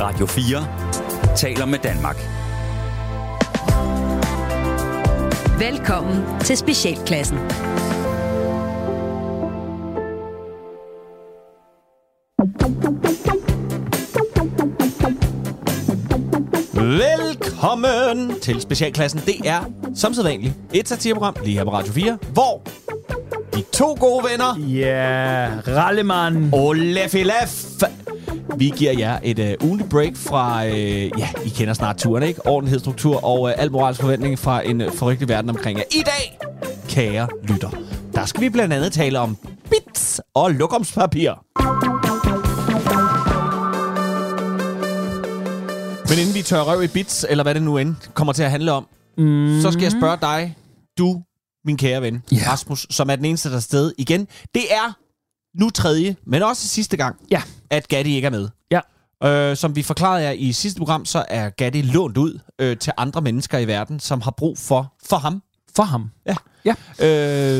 [0.00, 2.16] Radio 4 taler med Danmark.
[5.58, 7.38] Velkommen til Specialklassen.
[16.74, 19.20] Velkommen til Specialklassen.
[19.26, 19.60] Det er
[19.94, 22.62] som sædvanligt et satireprogram lige her på Radio 4, hvor
[23.54, 26.50] de to gode venner, Ja, Rallemann.
[26.52, 27.82] Olef Elef,
[28.56, 30.72] vi giver jer et uh, ugenligt break fra, uh,
[31.18, 32.46] ja, I kender snart turen, ikke?
[32.46, 35.84] Ordentlighed, struktur og uh, al moralsk forventning fra en uh, forrygtig verden omkring jer.
[35.90, 36.38] I dag,
[36.88, 37.70] kære lytter,
[38.14, 39.36] der skal vi blandt andet tale om
[39.70, 41.32] bits og lokumspapir.
[46.08, 48.50] Men inden vi tør røv i bits, eller hvad det nu end kommer til at
[48.50, 48.86] handle om,
[49.18, 49.60] mm.
[49.62, 50.56] så skal jeg spørge dig,
[50.98, 51.22] du,
[51.64, 52.48] min kære ven, yeah.
[52.48, 54.28] Rasmus, som er den eneste, der er sted igen.
[54.54, 54.96] Det er
[55.58, 57.42] nu tredje, men også sidste gang, Ja.
[57.70, 58.48] at Gatti ikke er med.
[58.70, 58.80] Ja.
[59.24, 62.92] Øh, som vi forklarede jer i sidste program, så er Gatti lånt ud øh, til
[62.96, 65.42] andre mennesker i verden, som har brug for, for ham.
[65.76, 66.10] For ham.
[66.26, 66.36] Ja.
[66.64, 66.74] Ja.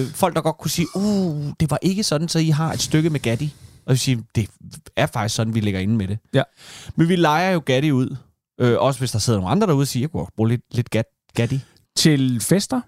[0.00, 2.80] Øh, folk, der godt kunne sige, uh, det var ikke sådan, så I har et
[2.80, 3.54] stykke med Gatti.
[3.86, 4.48] Og vi siger, det
[4.96, 6.18] er faktisk sådan, vi ligger inde med det.
[6.34, 6.42] Ja.
[6.96, 8.16] Men vi leger jo Gatti ud.
[8.60, 10.90] Øh, også hvis der sidder nogle andre derude og siger, jeg kunne bruge lidt, lidt
[10.90, 11.04] gat,
[11.34, 11.60] Gatti.
[11.96, 12.80] Til fester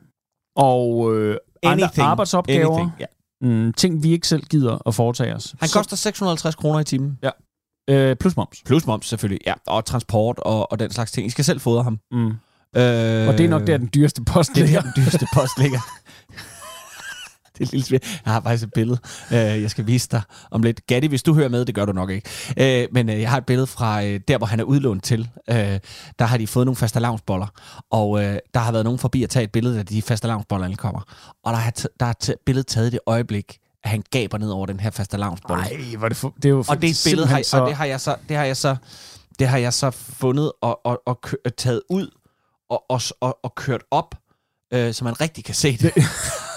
[0.57, 2.67] og øh, andre arbejdsopgaver.
[2.79, 2.91] Anything.
[3.01, 3.05] Ja.
[3.43, 5.55] Mm, ting, vi ikke selv gider at foretage os.
[5.61, 7.19] Han koster 650 kroner i timen.
[7.91, 8.63] Øh, plus moms.
[8.67, 9.55] Plus moms selvfølgelig, ja.
[9.67, 11.27] Og transport og, og den slags ting.
[11.27, 11.99] I skal selv fodre ham.
[12.13, 12.27] Mm.
[12.27, 12.33] Øh,
[13.29, 14.81] Og det er nok der, den dyreste post det er ligger.
[14.81, 15.79] der, den dyreste post ligger.
[17.61, 18.03] det er lille svært.
[18.25, 18.99] Jeg har faktisk et billede,
[19.31, 20.87] øh, jeg skal vise dig om lidt.
[20.87, 22.29] Gatti, hvis du hører med, det gør du nok ikke.
[22.83, 25.29] Øh, men øh, jeg har et billede fra øh, der, hvor han er udlånt til.
[25.51, 25.57] Øh,
[26.19, 27.47] der har de fået nogle fastelavnsboller,
[27.91, 31.01] og øh, der har været nogen forbi at tage et billede af de fastelavnsboller ankommer.
[31.45, 34.39] Og der har, t- der er t- billedet taget i det øjeblik, at han gaber
[34.39, 35.63] ned over den her fastelavnsbolle.
[35.63, 37.85] Nej, hvor det, for, det er jo Og det billede har, simpelthen og det har
[37.85, 38.77] jeg så det har jeg så
[39.39, 42.09] det har jeg så fundet og, og, og kø, taget ud
[42.71, 44.15] og, og, og, og kørt op
[44.73, 45.93] øh, så man rigtig kan se det.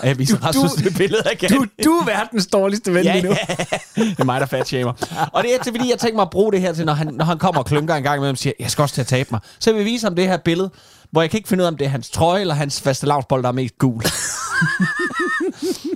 [0.04, 3.04] Og jeg viser Du- Rasmus du- det billede af Du, du er verdens dårligste ven
[3.04, 3.30] Ja, lige nu.
[3.50, 3.56] ja.
[3.96, 4.94] det er mig, der fat shamer.
[5.34, 7.14] Og det er til, fordi, jeg tænker mig at bruge det her til, når han,
[7.14, 9.08] når han kommer og klynker en gang imellem og siger, jeg skal også til at
[9.08, 9.40] tabe mig.
[9.60, 10.70] Så jeg vil vise ham det her billede,
[11.12, 13.06] hvor jeg kan ikke finde ud af, om det er hans trøje eller hans faste
[13.08, 14.04] lavnsbold, der er mest gul.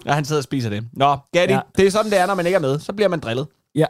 [0.08, 0.84] og han sidder og spiser det.
[0.94, 1.54] Nå, Gatti.
[1.54, 1.60] Ja.
[1.78, 2.80] det er sådan, det er, når man ikke er med.
[2.80, 3.48] Så bliver man drillet.
[3.76, 3.86] Ja.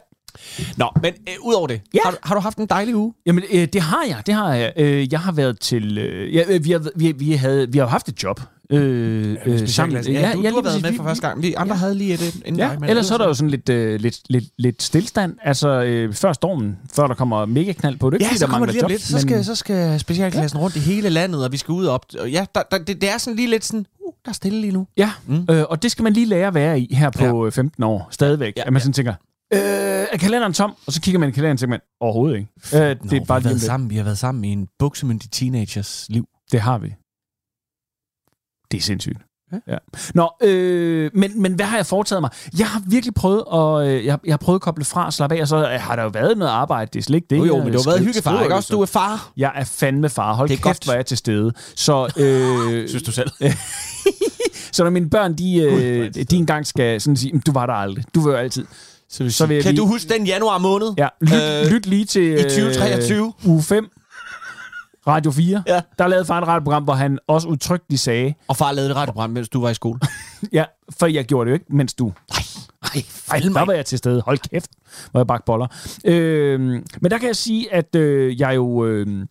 [0.77, 1.99] Nå, men øh, udover det, Ja.
[2.03, 3.13] har, du- har du haft en dejlig uge?
[3.25, 4.21] Jamen, øh, det har jeg.
[4.25, 4.73] Det har jeg.
[4.77, 5.97] Øh, jeg har været til...
[5.97, 8.41] Øh, ja, øh, vi, har, vi, vi, havde, vi har jo haft et job.
[8.69, 10.03] Øh, øh, sammen.
[10.05, 11.41] Ja, ja, du, ja, du har været med Vi- for første gang.
[11.41, 11.79] Vi andre ja.
[11.79, 13.99] havde lige et, inden Ja, dig, men ellers så er der jo sådan lidt, øh,
[13.99, 15.35] lidt, lidt, lidt stillstand.
[15.43, 18.21] Altså, øh, før stormen, før der kommer mega knald på det.
[18.21, 19.01] er Ja, fordi, så der kommer mangler det jobs, lidt.
[19.01, 20.63] Så skal, så skal specialklassen ja.
[20.63, 22.05] rundt i hele landet, og vi skal ud op.
[22.19, 24.61] Og ja, der, der, det, det er sådan lige lidt sådan, uh, der er stille
[24.61, 24.87] lige nu.
[24.97, 25.45] Ja, Mm.
[25.49, 27.49] øh, og det skal man lige lære at være i her på ja.
[27.49, 28.53] 15 år, stadigvæk.
[28.57, 28.83] Ja, Ja, at man ja.
[28.83, 29.13] sådan tænker,
[29.53, 29.59] øh,
[30.11, 30.75] er kalenderen tom?
[30.87, 32.49] Og så kigger man i kalenderen og tænker man, overhovedet ikke.
[32.73, 33.89] Øh, det Nå, er bare vi, har været sammen.
[33.89, 36.25] vi har været sammen i en buksemyndig teenagers liv.
[36.51, 36.95] Det har vi.
[38.71, 39.17] Det er sindssygt.
[39.51, 39.57] Ja.
[39.67, 39.77] Ja.
[40.13, 42.29] Nå, øh, men, men hvad har jeg foretaget mig?
[42.59, 45.35] Jeg har virkelig prøvet at, øh, jeg, jeg har prøvet at koble fra og slappe
[45.35, 46.89] af, og så har der jo været noget arbejde.
[46.93, 47.37] Det er slet ikke det.
[47.37, 48.67] Jo, jo, jeg men du har været hyggefar, ikke også?
[48.67, 48.73] så.
[48.73, 49.31] Du er far.
[49.37, 50.33] Jeg er fandme far.
[50.33, 50.83] Hold Det er kæft, godt.
[50.83, 51.53] hvor er jeg til stede.
[51.75, 53.29] Så, øh, Synes du selv?
[54.73, 56.31] så når mine børn, de, øh, stedet.
[56.31, 58.05] de engang skal sådan sige, "Men du var der aldrig.
[58.15, 58.65] Du var jo altid.
[59.09, 60.87] Så, vil Så vil jeg kan lige- du huske den januar måned?
[60.97, 63.33] Ja, lyt, Øh, øh, lyt lige til i 2023.
[63.43, 63.89] Øh, uge 5.
[65.07, 65.63] Radio 4.
[65.67, 65.81] Ja.
[65.99, 69.29] Der lavede far et radioprogram, hvor han også udtrykkeligt sagde, Og far lavede et radioprogram,
[69.29, 69.99] mens du var i skole.
[70.53, 70.63] ja,
[70.99, 72.39] for jeg gjorde det jo ikke, mens du Nej,
[72.93, 74.21] Ej, fejl der var jeg til stede.
[74.21, 74.69] Hold kæft,
[75.11, 75.67] hvor jeg bagte boller.
[76.05, 76.59] Øh,
[77.01, 78.85] men der kan jeg sige, at øh, jeg jo...
[78.85, 79.25] Øh,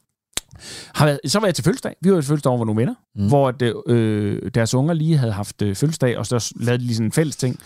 [0.94, 1.94] har været, så var jeg til fødselsdag.
[2.02, 3.22] Vi var til fødselsdag over nogle venner, Mm.
[3.22, 3.28] mm.
[3.28, 6.94] hvor at, øh, deres unger lige havde haft øh, fødselsdag, og så lavede de lige
[6.96, 7.58] sådan en fælles ting.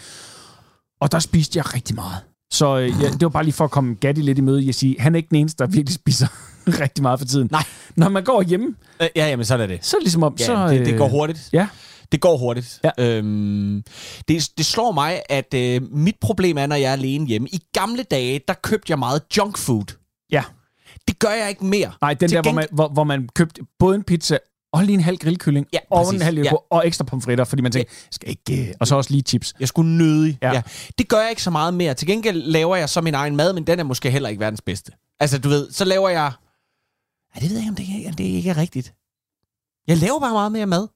[1.01, 2.17] Og der spiste jeg rigtig meget.
[2.53, 4.67] Så øh, ja, det var bare lige for at komme Gatti lidt i møde.
[4.67, 6.27] Jeg siger, han er ikke den eneste, der virkelig spiser
[6.85, 7.49] rigtig meget for tiden.
[7.51, 7.65] Nej.
[7.97, 9.85] Når man går hjemme, Øh, Ja, jamen sådan er det.
[9.87, 10.37] så er det ligesom om...
[10.41, 11.49] Ja, så, det, det øh, går hurtigt.
[11.53, 11.69] Ja.
[12.13, 12.81] Det går hurtigt.
[12.85, 12.91] Ja.
[12.99, 13.83] Øhm,
[14.29, 17.49] det, det slår mig, at øh, mit problem er, når jeg er alene hjemme.
[17.49, 19.85] I gamle dage, der købte jeg meget junk food.
[20.33, 20.43] Ja.
[21.09, 21.93] Det gør jeg ikke mere.
[22.03, 24.39] Nej, den Til der, hvor gengæld- man, hvor, hvor man købte både en pizza
[24.73, 26.17] og lige en halv grillkylling, Ja, og præcis.
[26.21, 26.45] en halv Ja.
[26.45, 26.53] ja.
[26.71, 28.69] og ekstra pomfritter, fordi man tænker, skal ikke...
[28.69, 29.55] øh, Og så også lige chips.
[29.61, 30.39] Jeg skulle nødig.
[30.43, 30.49] Ja.
[30.49, 30.55] Ja.
[30.55, 30.63] ja.
[30.99, 31.95] Det gør jeg ikke så meget mere.
[31.95, 34.61] Til gengæld laver jeg så min egen mad, men den er måske heller ikke verdens
[34.61, 34.93] bedste.
[35.21, 36.33] Altså, du ved, så laver jeg...
[37.37, 38.95] Ja, det ved jeg ikke, om det, er, om det ikke er rigtigt.
[39.89, 40.89] Jeg laver bare meget mere mad.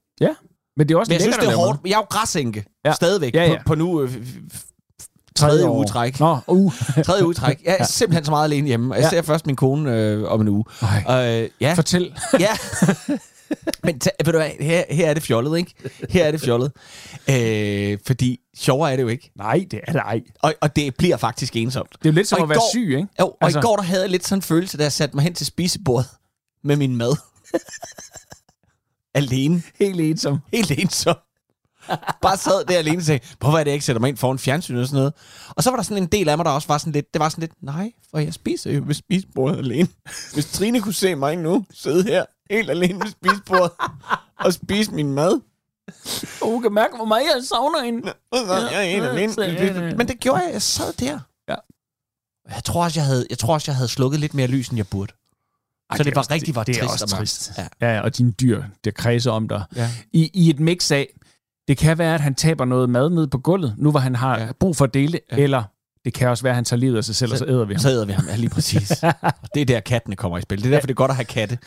[0.77, 1.79] Men det er også Men jeg synes, det er hårdt.
[1.85, 2.65] Jeg er jo græsænke.
[2.85, 2.89] Ja.
[2.89, 2.95] Ja.
[2.95, 3.33] Stadigvæk.
[3.35, 3.57] Ja, ja.
[3.57, 4.01] På, på nu...
[4.01, 4.13] Øh,
[5.35, 6.19] tredje uge træk.
[6.19, 6.73] Nå, uh.
[7.05, 7.61] Tredje uge træk.
[7.65, 7.85] Jeg er Ja.
[7.85, 8.95] simpelthen så meget alene hjemme.
[8.95, 9.09] Jeg Ja.
[9.09, 10.63] ser først min kone øh, om en uge.
[11.09, 11.73] Øh, ja.
[11.73, 12.13] Fortæl.
[12.39, 12.49] ja.
[13.83, 15.73] Men ta- ved du hvad, her, her er det fjollet, ikke?
[16.09, 16.71] Her er det fjollet.
[17.29, 19.31] Øh, fordi sjovere er det jo ikke.
[19.35, 20.21] Nej, det er det ej.
[20.41, 21.89] Og, og det bliver faktisk ensomt.
[21.91, 23.07] Det er jo lidt som Og at være går- syg, ikke?
[23.19, 23.59] Jo, og altså...
[23.59, 25.45] I går der havde jeg lidt sådan en følelse, da jeg satte mig hen til
[25.45, 26.09] spisebordet
[26.63, 27.15] med min mad.
[29.15, 29.63] alene.
[29.79, 30.39] Helt ensom.
[30.53, 31.15] Helt ensom.
[32.21, 34.39] Bare sad der alene og sagde, hvorfor er det, jeg ikke sætter mig ind foran
[34.39, 35.13] fjernsyn og sådan noget.
[35.49, 37.19] Og så var der sådan en del af mig, der også var sådan lidt, det
[37.19, 39.87] var sådan lidt, nej, for jeg spiser jo ved spisebordet alene.
[40.33, 43.71] Hvis Trine kunne se mig nu, sidde her helt alene ved spisebordet
[44.39, 45.41] og spise min mad,
[46.41, 48.13] Hun kan mærke, hvor meget jeg savner hende.
[48.31, 49.33] Og så er jeg helt Ja, alene.
[49.37, 49.95] ja, ja, ja.
[49.95, 50.53] Men det gjorde jeg.
[50.53, 51.19] Jeg sad der.
[51.49, 51.55] Ja.
[52.55, 54.77] Jeg tror også, jeg havde, jeg tror også, jeg havde slukket lidt mere lys, end
[54.77, 55.13] jeg burde.
[55.89, 57.51] Ej, Så det er var også- rigtig var det, det er trist også og trist.
[57.57, 57.67] Ja.
[57.81, 57.93] Ja.
[57.95, 59.63] ja, og dine dyr, der kredser om dig.
[59.75, 59.89] Ja.
[60.13, 61.07] I, I et mix af,
[61.67, 64.37] det kan være, at han taber noget mad ned på gulvet, nu hvor han har
[64.37, 64.45] Ja.
[64.45, 64.51] ja.
[64.59, 65.35] brug for at dele det, Ja.
[65.37, 65.43] ja.
[65.43, 65.63] eller
[66.05, 67.73] det kan også være, at han tager livet af sig selv, og så æder vi
[67.73, 67.81] ham.
[67.81, 68.89] Så æder vi ham, ja, lige præcis.
[69.53, 70.57] Det er der, kattene kommer i spil.
[70.57, 71.57] Det er derfor, det er godt at have katte.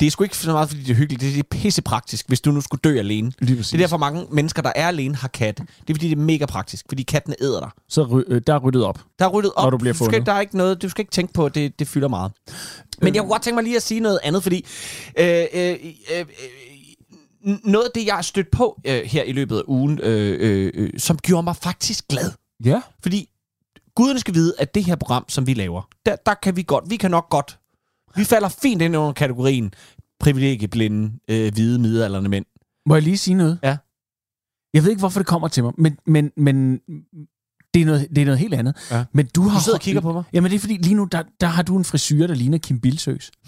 [0.00, 1.20] Det er sgu ikke så meget, fordi det er hyggeligt.
[1.20, 3.32] Det er pissepraktisk, hvis du nu skulle dø alene.
[3.38, 3.70] Lige præcis.
[3.70, 5.62] Det er derfor, mange mennesker, der er alene, har katte.
[5.62, 7.70] Det er fordi, det er mega praktisk, fordi kattene æder dig.
[7.88, 9.00] Så ry, øh, der er ryddet op.
[9.18, 9.64] Der er ryddet op.
[9.64, 10.26] Når du bliver skal, fundet.
[10.26, 12.32] der er ikke noget, du skal ikke tænke på, at det, det fylder meget.
[13.02, 14.66] Men jeg kunne godt tænke mig lige at sige noget andet, fordi
[15.18, 15.76] øh, øh,
[16.14, 16.26] øh, øh,
[17.64, 20.72] noget af det, jeg har stødt på øh, her i løbet af ugen, øh, øh,
[20.74, 22.30] øh, som gjorde mig faktisk glad.
[22.64, 22.80] Ja.
[23.02, 23.28] Fordi
[23.98, 26.84] guderne skal vide, at det her program, som vi laver, der, der kan vi godt,
[26.90, 27.58] vi kan nok godt,
[28.16, 29.74] vi falder fint ind under kategorien
[30.20, 32.44] privilegieblinde, øh, hvide, midalderne mænd.
[32.86, 33.58] Må jeg lige sige noget?
[33.62, 33.76] Ja.
[34.74, 36.80] Jeg ved ikke, hvorfor det kommer til mig, men, men, men
[37.74, 38.74] det, er noget, det er noget helt andet.
[38.90, 39.04] Ja.
[39.12, 40.24] Men du, har Du sidder og kigger på mig.
[40.32, 42.80] Jamen det er fordi, lige nu, der, der har du en frisyr, der ligner Kim
[42.80, 43.30] Bilsøs.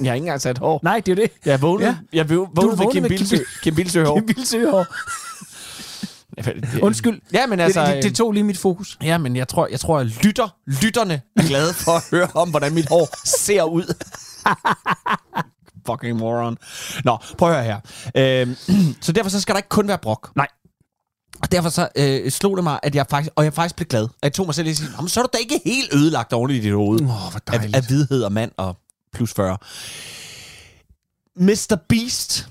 [0.00, 0.80] Jeg har ikke engang sat hår.
[0.82, 1.30] Nej, det er jo det.
[1.44, 1.96] Jeg vågnede, ja.
[2.12, 4.14] Jeg vågnede, vågnede med Kim Bilsø, Kim Bilsø hår.
[4.14, 4.86] Kim Bilsø hår.
[6.82, 7.20] Undskyld.
[7.32, 8.98] Ja, men Altså, det, det, det tog lige mit fokus.
[9.02, 10.48] Ja, men jeg tror, jeg tror, at lytter,
[10.82, 13.94] lytterne er glade for at høre om, hvordan mit hår ser ud.
[15.86, 16.56] Fucking moron.
[17.04, 17.64] Nå, prøv at høre
[18.14, 18.40] her.
[18.42, 18.56] Øhm,
[19.04, 20.30] så derfor så skal der ikke kun være brok.
[20.36, 20.46] Nej.
[21.42, 24.02] Og derfor så øh, slog det mig, at jeg faktisk, og jeg faktisk blev glad.
[24.04, 25.94] At jeg tog mig selv at sige, "Nå, men så er du da ikke helt
[25.94, 27.00] ødelagt oven i dit hoved.
[27.00, 28.76] Åh, oh, hvor af, af hvidhed og mand og
[29.14, 29.58] plus 40.
[31.36, 31.76] Mr.
[31.88, 32.48] Beast.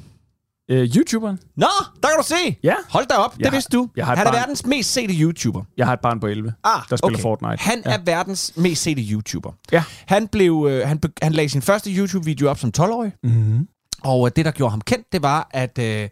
[0.72, 1.40] Øh, YouTuberen.
[1.56, 1.68] Nå,
[2.04, 2.58] der kan du se.
[2.64, 2.76] Ja.
[2.90, 3.90] Hold da op, det Jeg har- vidste du.
[3.96, 4.40] jeg har Han er barn.
[4.40, 5.64] verdens mest sete YouTuber.
[5.78, 7.58] Jeg har et barn på 11, Ah, der spiller Fortnite.
[7.60, 7.92] Han Ja.
[7.94, 9.52] er verdens mest sete YouTuber.
[9.72, 9.84] Ja.
[10.06, 13.68] Han, blev, øh, han, han lagde sin første YouTube-video op som 12-årig, Mm-hmm.
[14.04, 16.10] og øh, det, der gjorde ham kendt, det var, at, øh,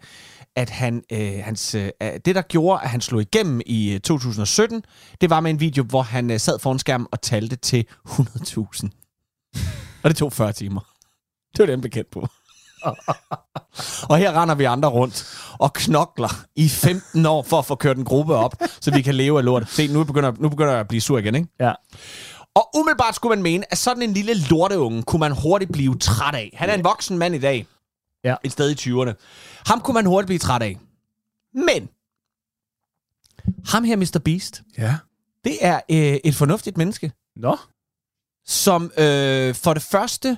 [0.55, 1.89] at han, øh, hans, øh,
[2.25, 4.83] det, der gjorde, at han slog igennem i øh, 2017,
[5.21, 8.89] det var med en video, hvor han øh, sad foran skærmen og talte til 100.000.
[10.03, 10.79] og det tog 40 timer.
[11.51, 12.27] Det var det, han blev kendt på.
[14.09, 17.97] og her render vi andre rundt og knokler i 15 år for at få kørt
[17.97, 19.69] en gruppe op, så vi kan leve af lort.
[19.69, 21.47] Se, nu begynder, nu begynder jeg at blive sur igen, ikke?
[21.59, 21.73] Ja.
[22.55, 26.35] Og umiddelbart skulle man mene, at sådan en lille lorteunge kunne man hurtigt blive træt
[26.35, 26.53] af.
[26.57, 27.67] Han er en voksen mand i dag.
[28.23, 28.35] Ja.
[28.43, 29.13] Et sted i 20'erne.
[29.65, 30.77] Ham kunne man hurtigt blive træt af.
[31.53, 31.89] Men,
[33.65, 34.19] ham her, Mr.
[34.25, 34.95] Beast, Ja.
[35.43, 37.57] det er øh, et fornuftigt menneske, Nå.
[38.45, 40.37] som øh, for det første,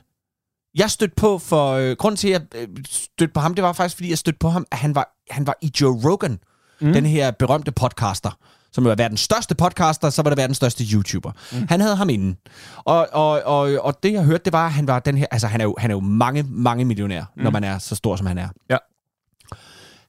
[0.75, 1.71] jeg stødte på for...
[1.71, 4.39] Øh, grunden til, at jeg øh, stødte på ham, det var faktisk, fordi jeg stødte
[4.39, 6.39] på ham, at han var, han var i Joe Rogan,
[6.81, 6.93] mm.
[6.93, 8.31] den her berømte podcaster,
[8.71, 11.31] som er verdens største podcaster, så var det verdens største YouTuber.
[11.51, 11.65] Mm.
[11.69, 12.37] Han havde ham inden.
[12.77, 15.25] Og, og, og, og det, jeg hørte, det var, at han var den her...
[15.31, 17.43] Altså, han er jo, han er jo mange, mange millionær, mm.
[17.43, 18.47] når man er så stor, som han er.
[18.69, 18.77] Ja.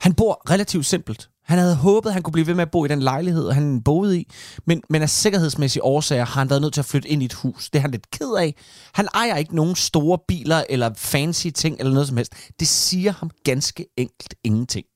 [0.01, 1.30] Han bor relativt simpelt.
[1.50, 3.82] Han havde håbet, at han kunne blive ved med at bo i den lejlighed, han
[3.82, 4.31] boede i,
[4.67, 7.32] men, men af sikkerhedsmæssige årsager har han været nødt til at flytte ind i et
[7.32, 7.70] hus.
[7.70, 8.54] Det er han lidt ked af.
[8.95, 12.33] Han ejer ikke nogen store biler eller fancy ting eller noget som helst.
[12.61, 14.87] Det siger ham ganske enkelt ingenting.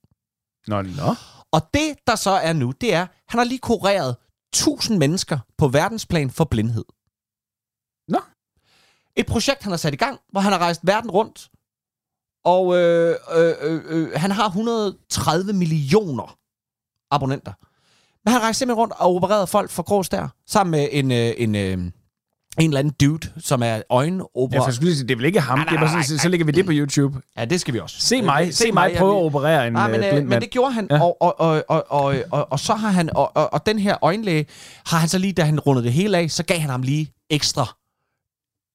[0.67, 1.15] Nå, nå.
[1.51, 4.15] Og det, der så er nu, det er, at han har lige kureret
[4.53, 6.85] 1000 mennesker på verdensplan for blindhed.
[8.07, 8.19] Nå.
[9.15, 11.49] Et projekt, han har sat i gang, hvor han har rejst verden rundt,
[12.45, 16.37] og øh, øh, øh, øh, han har 130 millioner
[17.11, 17.51] abonnenter.
[18.25, 21.33] Men han rejser simpelthen rundt og opereret folk for grås der, sammen med en, øh,
[21.37, 21.91] en, øh, en
[22.59, 24.65] eller anden dude, som er Ja, øjenopera.
[24.65, 25.57] for sige, det er vel ikke ham.
[25.57, 27.21] Nej, nej, det er bare nej, så, så lægger vi det på YouTube.
[27.37, 27.95] Ja, det skal vi også.
[27.99, 30.41] Se mig, Øh, se mig prøve at operere en Nej, men, øh, øh, blind men
[30.41, 30.95] det gjorde han, Ja.
[30.95, 31.01] ja.
[31.03, 33.97] og, og, og, og, og, og, og så har han, og, og, og den her
[34.01, 34.45] øjenlæge,
[34.85, 37.11] har han så lige, da han rundede det hele af, så gav han ham lige
[37.29, 37.75] ekstra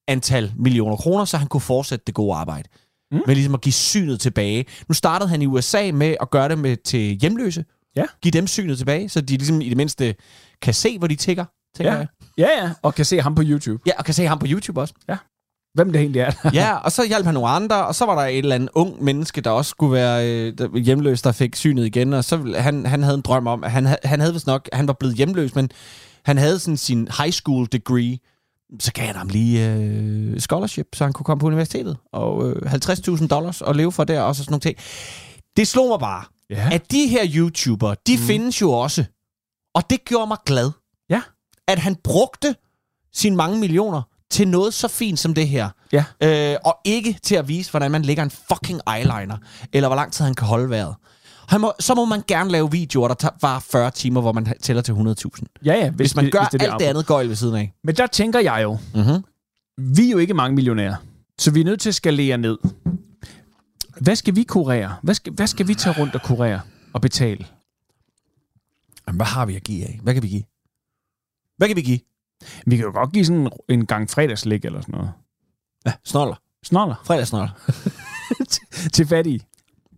[0.09, 2.69] antal millioner kroner, så han kunne fortsætte det gode arbejde.
[3.13, 3.21] Mm.
[3.27, 4.65] Med ligesom at give synet tilbage.
[4.89, 7.65] Nu startede han i USA med at gøre det med til hjemløse.
[7.97, 8.05] Ja.
[8.23, 10.15] Give dem synet tilbage, så de ligesom i det mindste
[10.63, 11.45] kan se, hvor de tigger.
[11.77, 11.99] tænker Ja.
[11.99, 12.07] jeg.
[12.39, 13.83] Ja, ja, og kan se ham på YouTube.
[13.87, 14.95] ja, og kan se ham på YouTube også.
[15.75, 16.33] Hvem det egentlig er.
[16.55, 19.05] ja, og så hjalp han nogle andre, og så var der et eller andet ung
[19.05, 20.29] menneske, der også skulle være
[20.61, 23.71] øh, hjemløs, der fik synet igen, og så han, han havde en drøm om, at
[23.71, 25.71] han, ha- han havde vist nok, han var blevet hjemløs, men
[26.25, 28.19] han havde sådan sin high school degree,
[28.81, 31.97] så gav han ham lige øh, scholarship, så han kunne komme på universitetet.
[32.13, 34.77] Og øh, 50.000 dollars og leve for der, og så sådan nogle ting.
[35.57, 36.69] Det slog mig bare, Ja.
[36.73, 38.23] at de her YouTubere, de mm.
[38.23, 39.05] findes jo også.
[39.75, 40.71] Og det gjorde mig glad.
[41.11, 41.23] Ja.
[41.69, 42.55] At han brugte
[43.15, 45.69] sine mange millioner til noget så fint som det her.
[45.93, 46.05] Ja.
[46.23, 49.37] Øh, og ikke til at vise, hvordan man lægger en fucking eyeliner,
[49.73, 50.95] eller hvor lang tid han kan holde vejret.
[51.49, 54.53] Han må, så må man gerne lave videoer, der tager, varer 40 timer, hvor man
[54.63, 55.61] tæller til 100.000.
[55.65, 55.91] Ja, ja.
[55.91, 57.73] Hvis, Hvis man det- gør hvis det alt det andet gøjl ved siden af.
[57.85, 59.25] Men der tænker jeg jo, Mm-hmm.
[59.97, 60.95] vi er jo ikke mange millionærer,
[61.39, 62.59] så vi er nødt til at skalere ned.
[64.01, 64.97] Hvad skal vi kurere?
[65.03, 66.61] Hvad skal, hvad skal vi tage rundt og kurere
[66.93, 67.47] og betale?
[69.07, 70.01] Jamen, hvad har vi at give af?
[70.03, 70.43] Hvad kan vi give?
[71.57, 71.99] Hvad kan vi give?
[72.67, 75.13] Vi kan jo godt give sådan en gang fredagslæg eller sådan noget.
[75.87, 76.35] Ja, snoller.
[76.65, 77.51] Snoller Fredagssnoller.
[78.95, 79.41] til fattige.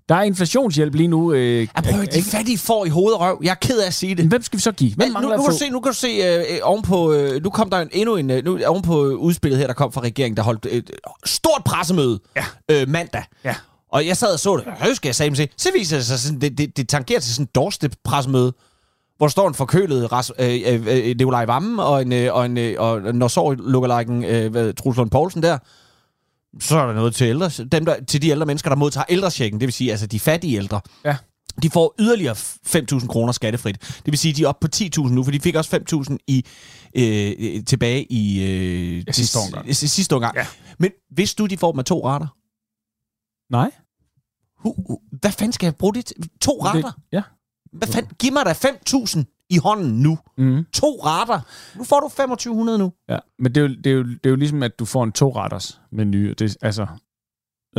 [0.08, 1.32] Der er inflationshjælp lige nu.
[1.32, 3.40] Øh, Ja, prøv at de fattige får i hoved og røv.
[3.44, 4.26] Jeg er ked af at sige det.
[4.28, 4.94] Hvem skal vi så give?
[4.94, 5.50] Hvem Men nu, nu, kan få?
[5.50, 8.16] du se, nu kan du se øh, øh, ovenpå, øh, nu kom der en, endnu
[8.16, 10.90] en, øh, nu, ovenpå udspillet her, der kom fra regeringen, der holdt et
[11.24, 12.44] stort pressemøde Ja.
[12.70, 13.24] øh, mandag.
[13.44, 13.54] Ja.
[13.92, 14.66] Og jeg sad og så det.
[14.66, 15.48] Jeg skal jeg sagde.
[15.56, 18.52] Så viser det sig, sådan, det, det, det tangerer til sådan et doorstep-pressemøde,
[19.16, 22.46] hvor der står en forkølet Ras, øh, øh, øh, Nikolaj Vammen og en, øh, og
[22.46, 25.58] en øh, og når så lookalikeen øh, Truls Lund Poulsen der.
[26.60, 29.60] Så er der noget til, ældre, dem der, til de ældre mennesker, der modtager ældrechecken,
[29.60, 30.80] det vil sige altså de fattige ældre.
[31.04, 31.16] Ja.
[31.62, 32.34] De får yderligere
[32.66, 33.80] 5.000 kroner skattefrit.
[33.80, 36.16] Det vil sige, at de er oppe på 10.000 nu, for de fik også 5.000
[36.26, 36.44] i,
[36.96, 39.76] øh, øh, tilbage i øh, Ja, sidste omgang.
[39.76, 40.36] sidste omgang.
[40.36, 40.46] Ja.
[40.78, 42.26] Men hvis du, de får med to retter,
[43.52, 43.70] Nej.
[45.20, 46.16] Hvad fanden skal jeg bruge det til?
[46.40, 46.82] To retter?
[46.90, 47.22] Det, ja.
[47.72, 48.12] Hvad fanden?
[48.18, 50.18] Giv mig da 5.000 i hånden nu.
[50.38, 50.64] Mm.
[50.72, 51.40] To retter.
[51.78, 52.92] Nu får du 2.500 nu.
[53.08, 53.18] ja.
[53.38, 55.12] Men det er, jo, det, er jo, det er jo ligesom, at du får en
[55.12, 56.32] to-retters menu.
[56.32, 56.86] Det, altså,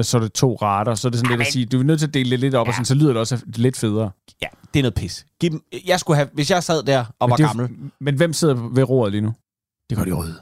[0.02, 2.00] så er det to retter, så er det sådan lidt at sige, du er nødt
[2.00, 2.70] til at dele det lidt op, ja.
[2.70, 4.12] og sådan, så lyder det også lidt federe.
[4.42, 5.26] Ja, det er noget pis.
[5.40, 7.92] Giv dem, jeg skulle have, hvis jeg sad der og var men, det er gammel.
[8.00, 9.34] men hvem sidder ved roret lige nu?
[9.90, 10.36] Det gør de røde.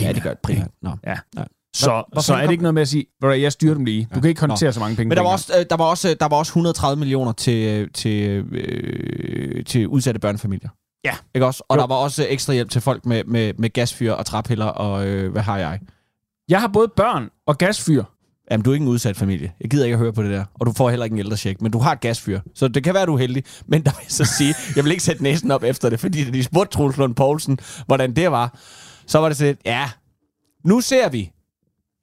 [0.00, 0.70] Ja, det gør det primært.
[0.82, 0.90] Nå.
[1.06, 1.16] Ja.
[1.34, 1.48] Nej.
[1.76, 3.74] Så, Hvor så er det ikke noget med at sige, "Ved du hvad, jeg styrer
[3.74, 4.08] dem lige.
[4.14, 5.08] Du kan ikke håndtere så mange penge.
[5.08, 8.44] Men der var, også, øh, der, var også, der var også 130 millioner til, til,
[8.52, 10.68] øh, til udsatte børnefamilier.
[11.04, 11.14] Ja.
[11.34, 11.62] Ikke også?
[11.68, 11.80] Og Jo.
[11.80, 15.32] der var også ekstra hjælp til folk med, med, med gasfyr og træpiller og øh,
[15.32, 15.80] hvad har jeg.
[16.48, 18.04] Jeg har både børn og gasfyr.
[18.50, 19.52] Jamen, du er ikke en udsat familie.
[19.60, 20.44] Jeg gider ikke at høre på det der.
[20.54, 22.40] Og du får heller ikke en ældrecheck, men du har et gasfyr.
[22.54, 23.44] Så det kan være, du er heldig.
[23.66, 26.24] Men der vil jeg så sige, jeg vil ikke sætte næsen op efter det, fordi
[26.30, 28.58] de spurgte Troels Lund Poulsen, hvordan det var,
[29.06, 29.90] så var det sådan, ja,
[30.64, 31.30] nu ser vi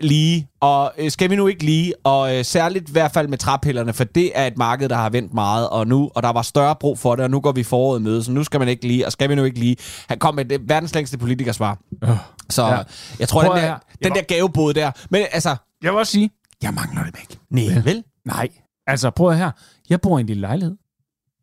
[0.03, 3.38] lige, og øh, skal vi nu ikke lige, og øh, særligt i hvert fald med
[3.38, 6.41] træpillerne, for det er et marked, der har vendt meget, og nu, og der var
[6.41, 8.88] større brug for det, og nu går vi foråret møde, så nu skal man ikke
[8.88, 9.75] lige, og skal vi nu ikke lige.
[10.10, 11.77] Han kom med det verdens længste politikersvar.
[12.03, 12.10] Øh.
[12.50, 12.77] Så Ja.
[13.19, 13.79] jeg tror, Prøv den der, høre.
[14.03, 16.29] den Jeg der gavebod der, men altså, Jeg vil også sige,
[16.62, 17.39] jeg mangler dem ikke.
[17.50, 18.03] nej, vel?
[18.25, 18.48] Nej.
[18.88, 19.51] Altså, prøv her.
[19.89, 20.75] Jeg bor i en lille lejlighed.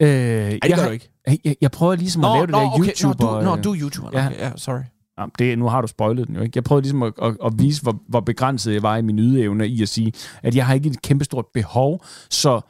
[0.03, 1.11] Øh, Ej, det jeg, gør har- du ikke.
[1.45, 3.31] Jeg, jeg prøver ligesom at lave det der YouTuber...
[3.33, 4.11] Nå, du, nå, øh, du er YouTuber.
[4.21, 4.27] ja.
[4.27, 4.81] Okay, ja, sorry.
[5.39, 6.53] Det, nu har du spoilet den jo, ikke?
[6.55, 9.65] Jeg prøvede ligesom at, at, at vise, hvor, hvor begrænset jeg var i mine ydeevner
[9.65, 10.13] i at sige,
[10.43, 12.61] at jeg har ikke et kæmpestort behov, så,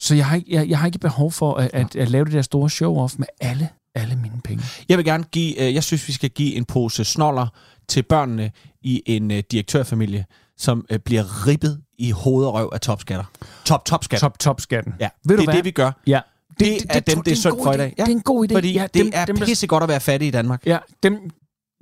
[0.00, 2.32] så jeg, har ikke, jeg, jeg har ikke behov for at, at, at lave det
[2.32, 4.64] der store show-off med alle, alle mine penge.
[4.88, 7.46] Jeg vil gerne give, øh, jeg synes, vi skal give en pose snoller
[7.88, 8.50] til børnene
[8.82, 10.24] i en øh, direktørfamilie,
[10.56, 13.24] som øh, bliver ribbet i hoved og røv af topskatter.
[13.64, 14.28] Top, topskatter.
[14.28, 14.94] Top, top skatten.
[15.00, 15.56] Ja, Ved du det er hvad?
[15.56, 15.90] det, vi gør.
[16.06, 16.20] Ja.
[16.50, 17.94] Det, det, er dem, det er en synd for i dag.
[17.98, 18.54] Ja, Det er en god idé.
[18.54, 20.66] fordi ja, det er dem, der- pisse godt at være fattig i Danmark.
[20.66, 21.18] Ja, dem,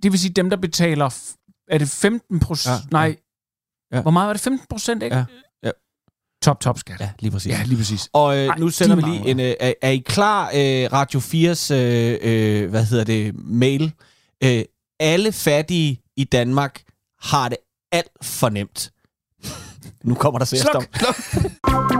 [0.02, 1.32] det vil sige dem, der betaler...
[1.68, 2.74] Er det 15 procent?
[2.74, 3.16] Ja, Nej.
[3.92, 4.02] ja.
[4.02, 4.42] Hvor meget var det?
[4.42, 5.16] 15 procent, ikke?
[5.16, 5.24] Ja,
[5.62, 5.70] ja.
[6.42, 7.00] Top, top skat.
[7.00, 7.52] Ja, lige præcis.
[7.52, 8.08] Ja, lige præcis.
[8.12, 9.40] Og øh, Ej, nu sender de vi lige en...
[9.40, 13.92] Øh, er, er I klar, øh, Radio 4's, øh, øh, hvad hedder det, mail?
[14.44, 14.64] Øh,
[15.00, 16.82] alle fattige i Danmark
[17.22, 17.58] har det
[17.92, 18.92] alt for nemt.
[20.04, 20.84] nu kommer der seriøst om.
[20.94, 21.99] Sluk.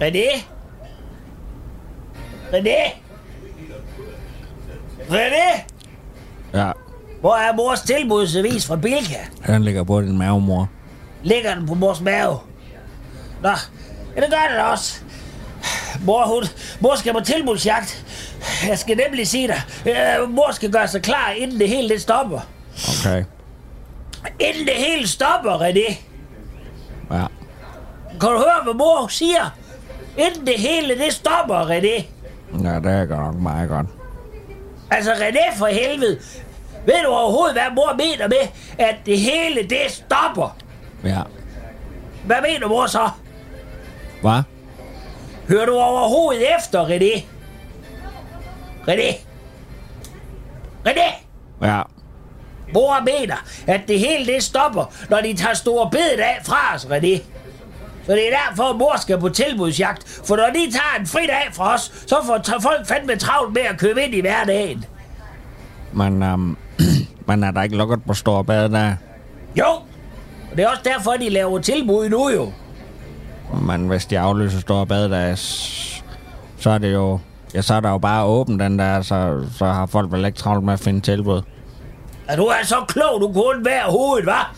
[0.00, 0.44] René?
[2.52, 2.92] René?
[5.10, 5.64] René?
[6.54, 6.72] Ja,
[7.20, 9.18] Hvor er mors tilbudsavis fra Bilka?
[9.42, 10.68] han ligger på din mave, mor.
[11.22, 12.38] Ligger den på mors mave?
[13.42, 13.48] Nå,
[14.16, 15.00] ja, det gør den også.
[16.00, 16.42] Mor, hun,
[16.80, 18.04] mor skal på tilbudsjagt.
[18.68, 22.00] Jeg skal nemlig sige dig, øh, mor skal gøre sig klar, inden det hele det
[22.02, 22.40] stopper.
[23.00, 23.24] Okay.
[24.40, 25.94] Inden det hele stopper, René.
[27.10, 27.26] Ja.
[28.20, 29.50] Kan du høre, hvad mor siger?
[30.18, 32.04] Inden det hele det stopper, René.
[32.64, 33.86] Ja, det er godt nok meget godt.
[34.90, 36.18] Altså, René for helvede.
[36.86, 38.48] Ved du overhovedet, hvad mor mener med,
[38.78, 40.56] at det hele det stopper?
[41.04, 41.20] Ja.
[42.24, 43.10] Hvad mener mor så?
[44.20, 44.42] Hvad?
[45.48, 47.22] Hører du overhovedet efter, René?
[48.88, 49.14] René?
[50.88, 51.14] René?
[51.62, 51.82] Ja.
[52.74, 56.84] Mor mener, at det hele det stopper, når de tager store bedet af fra os,
[56.84, 57.20] René.
[58.08, 60.22] Så det er derfor, at mor skal på tilbudsjagt.
[60.24, 63.62] For når de tager en fri dag fra os, så får folk fandme travlt med
[63.62, 64.84] at købe ind i hverdagen.
[65.92, 66.56] Men, um,
[67.28, 68.94] men er der ikke lukket på Store Bade der?
[69.58, 69.66] Jo,
[70.50, 72.52] og det er også derfor, de laver tilbud nu jo.
[73.62, 75.34] Men hvis de aflyser Store Bade der,
[76.58, 77.18] så er det jo...
[77.54, 80.38] Ja, så er der jo bare åben den der, så, så har folk vel ikke
[80.38, 81.42] travlt med at finde tilbud.
[82.28, 84.54] Er du er så klog, du kunne være hovedet, var?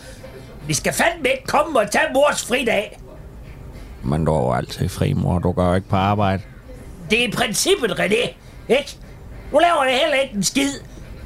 [0.67, 3.00] Vi skal fandme ikke komme og tage mors fridag.
[4.03, 5.39] Men du er jo altid fri, mor.
[5.39, 6.41] Du går jo ikke på arbejde.
[7.09, 8.29] Det er princippet, René.
[8.69, 8.97] Ikke?
[9.51, 10.71] Nu laver det heller ikke en skid.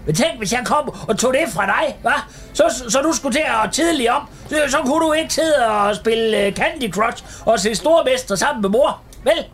[0.05, 2.12] Men tænk, hvis jeg kom og tog det fra dig, hva?
[2.53, 4.22] Så, så du skulle til at tidligt op.
[4.50, 8.62] Så, så kunne du ikke sidde og spille øh, Candy Crush og se stormester sammen
[8.62, 9.00] med mor.
[9.24, 9.46] Vel?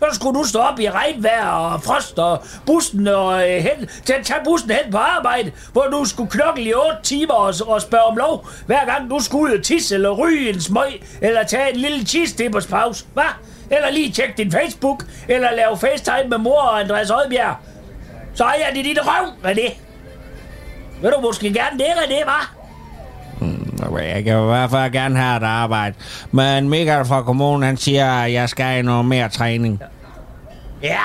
[0.00, 4.12] Så skulle du stå op i regnvejr og frost og bussen og øh, hen, til
[4.12, 7.82] at tage bussen hen på arbejde, hvor du skulle knokle i 8 timer og, og
[7.82, 11.42] spørge om lov, hver gang du skulle ud og tisse eller ryge en smøg, eller
[11.42, 13.22] tage en lille cheese pause, hva?
[13.70, 17.56] Eller lige tjekke din Facebook, eller lave FaceTime med mor og Andreas Højbjerg.
[18.34, 19.74] Så er jeg det dit røv, René.
[21.02, 22.63] Vil du måske gerne det, René, hva'?
[23.92, 25.94] Jeg kan i hvert fald gerne have et arbejde.
[26.30, 29.80] Men Michael fra kommunen, han siger, at jeg skal have noget mere træning.
[30.82, 31.00] Ja.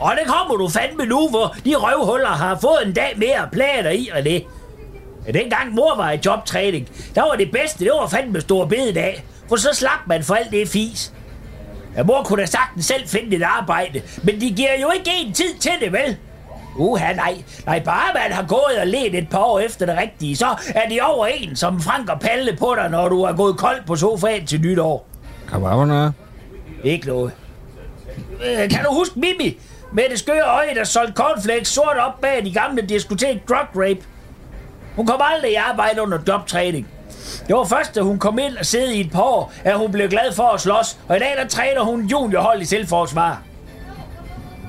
[0.00, 3.90] Og det kommer du fandme nu, hvor de røvhuller har fået en dag mere plader
[3.90, 4.46] i og i,
[5.26, 9.24] Ja, dengang mor var i jobtræning, der var det bedste, det var fandme stor bededag.
[9.48, 11.12] For så slap man for alt det fis.
[11.96, 15.32] Ja, mor kunne da sagtens selv finde et arbejde, men de giver jo ikke en
[15.32, 16.16] tid til det, vel?
[16.76, 17.42] Uha, nej.
[17.66, 20.88] Nej, bare man har gået og let et par år efter det rigtige, så er
[20.88, 23.96] de over en, som Frank og Palle på dig, når du er gået kold på
[23.96, 25.06] sofaen til nytår.
[25.88, 26.12] Noget?
[26.84, 27.32] Ikke noget.
[28.44, 29.58] Øh, kan du huske Mimi?
[29.92, 34.00] Med det skøre øje, der solgte cornflakes sort op bag de gamle diskotek drug rape.
[34.96, 36.88] Hun kom aldrig i arbejde under jobtræning.
[37.48, 39.92] Det var først, da hun kom ind og sidde i et par år, at hun
[39.92, 40.98] blev glad for at slås.
[41.08, 43.42] Og i dag, der træner hun juniorhold i selvforsvar.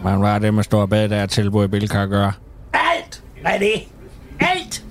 [0.03, 2.33] Man hvad det med Store Bade, der er tilbud i Bilka at gøre?
[2.73, 3.23] Alt!
[3.41, 3.87] Hvad er det?
[4.39, 4.83] Alt!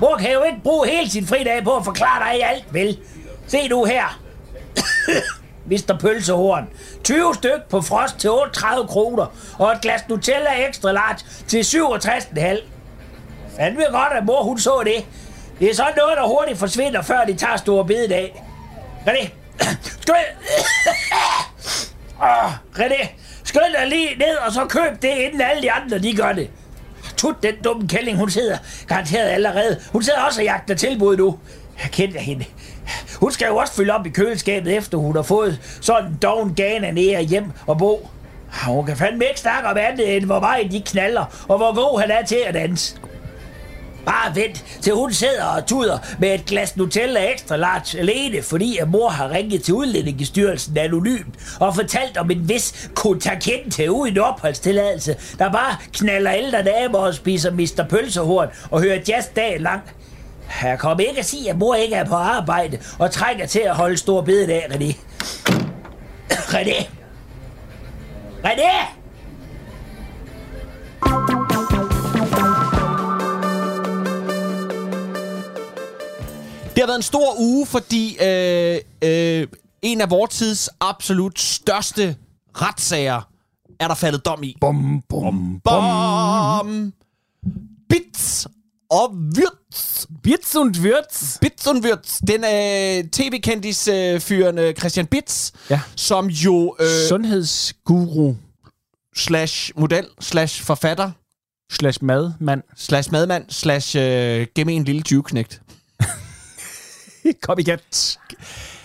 [0.00, 2.98] Mor kan jo ikke bruge hele sin fridag på at forklare dig alt, vel?
[3.46, 4.20] Se nu her.
[5.70, 5.98] Mr.
[6.00, 6.68] Pølsehorn.
[7.04, 9.26] 20 styk på frost til 38 kroner,
[9.58, 12.62] og et glas Nutella ekstra large til 67,5.
[13.56, 15.06] Fandme godt, at mor hun så det.
[15.60, 18.44] Det er sådan noget, der hurtigt forsvinder, før de tager store bededag.
[19.06, 19.28] René,
[20.02, 20.14] skyld...
[22.22, 23.08] Åh, ah, René,
[23.56, 26.50] Skynd dig lige ned, og så køb det, inden alle de andre, de gør det.
[27.16, 29.80] Tut, den dumme kælling, hun sidder garanteret allerede.
[29.92, 31.38] Hun sidder også og jagter tilbud nu.
[31.82, 32.44] Jeg kender hende.
[33.20, 36.54] Hun skal jo også fylde op i køleskabet, efter hun har fået sådan en doven
[36.54, 38.10] gana ned hjem og bo.
[38.52, 41.74] Ah, hun kan fandme ikke snakke om andet, end hvor meget de knaller, og hvor
[41.74, 42.96] god han er til at danse.
[44.06, 48.76] Bare vent, til hun sidder og tuder med et glas Nutella ekstra large alene, fordi
[48.78, 55.16] at mor har ringet til udlændingestyrelsen anonymt og fortalt om en vis kontakente uden opholdstilladelse,
[55.38, 57.84] der bare knaller ældre damer og spiser Mr.
[57.88, 59.82] Pølsehorn og hører jazz dagen lang.
[60.62, 63.74] Jeg kommer ikke at sige, at mor ikke er på arbejde og trænger til at
[63.74, 64.96] holde stor bededag, René.
[66.54, 66.86] René!
[68.44, 69.05] René!
[76.76, 79.46] Det har været en stor uge, fordi øh, øh,
[79.82, 82.16] en af vores tids absolut største
[82.54, 83.28] retssager
[83.80, 84.56] er der faldet dom i.
[84.60, 86.92] Bum, bum, Bom!
[87.88, 88.46] Bits
[88.90, 90.06] og Wirtz.
[90.22, 91.38] Bits und Wirtz.
[91.40, 92.18] Bits und Wirtz.
[92.26, 95.80] Den øh, tv-kendis-fyren øh, Christian Bits, Ja.
[95.96, 98.34] som jo øh, Sundhedsguru
[99.16, 101.10] slash model slash forfatter
[101.72, 102.62] slash madmand.
[102.76, 105.60] slash madmand slash øh, gemme en lille 20-knægt.
[107.42, 107.78] Kom igen.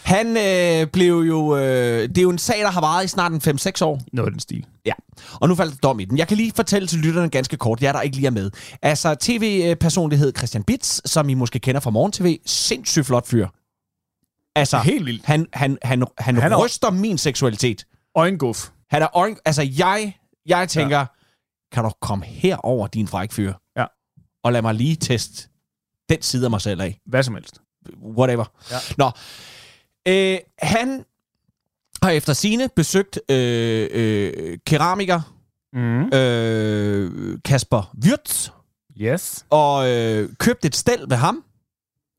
[0.04, 1.58] Han øh, blev jo...
[1.58, 4.02] Øh, det er jo en sag, der har varet i snart en 5-6 år.
[4.14, 4.66] Noget af den stil.
[4.86, 4.94] Ja,
[5.42, 6.18] og nu faldt der dom i den.
[6.18, 8.52] Jeg kan lige fortælle til lytterne ganske kort, jeg der ikke lige er med.
[8.82, 13.48] Altså, tv-personlighed Christian Bits, som I måske kender fra Morgen TV, sindssygt flot fyr.
[14.56, 15.26] Altså, Helt vildt.
[15.26, 17.86] Han, han, han, han, Han han er- ryster min seksualitet.
[18.16, 18.70] Øjenguf.
[18.90, 21.06] Han er øjen, altså, jeg, jeg tænker, ja.
[21.72, 23.54] kan du komme herover, din fræk fyr?
[23.78, 23.86] Ja.
[24.44, 25.50] Og lad mig lige teste
[26.10, 27.62] den side af mig selv af Hvad som helst.
[28.18, 28.46] Whatever.
[28.72, 28.76] Ja.
[28.98, 29.12] Nå,
[30.08, 31.06] øh, han
[32.04, 35.22] har efter sine besøgt øh, øh, keramiker
[35.74, 36.04] Mm.
[36.14, 38.50] øh, Kasper Wirtz
[39.02, 39.46] Yes.
[39.50, 41.44] og øh, købt et stel ved ham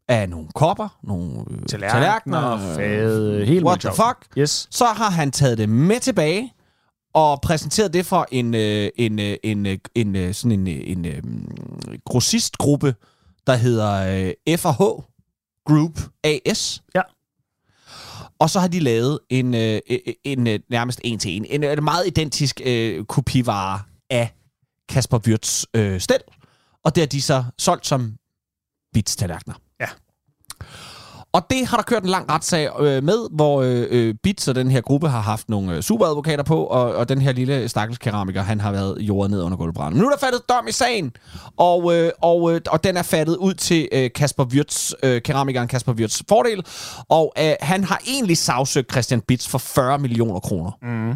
[0.08, 4.38] af nogle kopper, nogle øh, Tallerkener, fade, helt what the fuck.
[4.38, 4.68] Yes.
[4.70, 6.52] Så har han taget det med tilbage
[7.14, 10.80] og præsenteret det for en, øh, en, øh, en, øh, en, øh, sådan en, øh,
[10.84, 11.22] en øh,
[12.06, 12.94] grossistgruppe,
[13.46, 13.92] der hedder
[14.48, 14.82] øh, F&H
[15.66, 16.82] Group AS.
[16.94, 17.00] Ja.
[18.38, 21.64] og så har de lavet en, øh, en, en øh, nærmest en til en, en,
[21.64, 24.34] en meget identisk øh, kopivare af
[24.88, 26.20] Kasper Wirtz øh, stel,
[26.84, 28.16] og det har de så solgt som
[28.96, 29.54] Bits-tallerkener.
[31.32, 34.54] Og det har der kørt en lang retssag øh, med, hvor øh, øh Bits og
[34.54, 37.98] den her gruppe har haft nogle øh, superadvokater på, og, og den her lille stakkels
[37.98, 40.00] keramiker, han har været jordet ned under gulvbranden.
[40.00, 41.12] Nu er der faldet dom i sagen,
[41.56, 45.68] og, øh, og, øh, og den er faldet ud til øh, Kasper Wirtz, øh, keramikeren
[45.68, 46.66] Kasper Wirtz fordel,
[47.08, 50.70] og øh, han har egentlig sagsøgt Christian Bits for 40 millioner kroner.
[50.82, 51.14] Mm.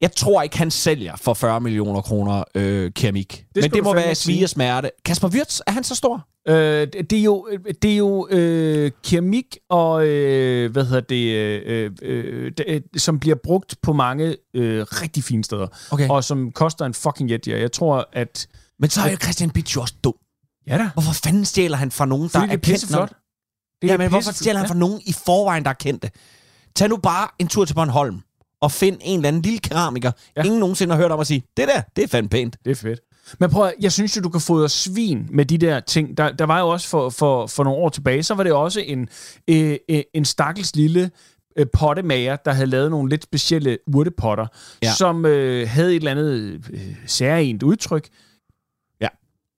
[0.00, 3.44] Jeg tror ikke, han sælger for 40 millioner kroner øh, keramik.
[3.54, 4.90] Men skal det må være svige og smerte.
[5.04, 6.26] Kasper Wirtz, er han så stor?
[6.48, 6.54] Øh,
[6.92, 7.48] det det er jo,
[7.82, 13.20] det er jo øh, keramik, og, øh, hvad hedder det, øh, øh, det, øh, som
[13.20, 16.08] bliver brugt på mange øh, rigtig fine steder, Okay.
[16.08, 17.46] og som koster en fucking jet.
[17.46, 18.46] Jeg tror, at...
[18.78, 20.14] Men så er jo Christian Bits jo også dum.
[20.66, 20.90] Ja da.
[20.92, 22.80] Hvorfor fanden stjæler han fra nogen, der Fordi er det er kendt?
[22.80, 23.12] pisseflot.
[23.82, 26.10] Det ja, men hvorfor stjæler han fra nogen i forvejen, der er kendte?
[26.76, 28.20] Tag nu bare en tur til Bornholm
[28.60, 30.42] og find en eller anden lille keramiker, ja.
[30.42, 32.56] Ingen nogensinde har hørt om at sige, det der, det er fandme pænt.
[32.64, 33.00] Det er fedt.
[33.40, 36.16] Men prøv at, jeg synes jo, du kan fodre svin med de der ting.
[36.16, 38.80] Der, der var jo også for, for, for nogle år tilbage, så var det også
[38.80, 39.08] en,
[39.50, 41.10] øh, øh, en stakkels lille
[41.58, 44.46] øh, pottemager, der havde lavet nogle lidt specielle urtepotter,
[44.82, 44.92] Ja.
[44.92, 48.08] som øh, havde et eller andet øh, særligt udtryk.
[49.00, 49.08] Ja.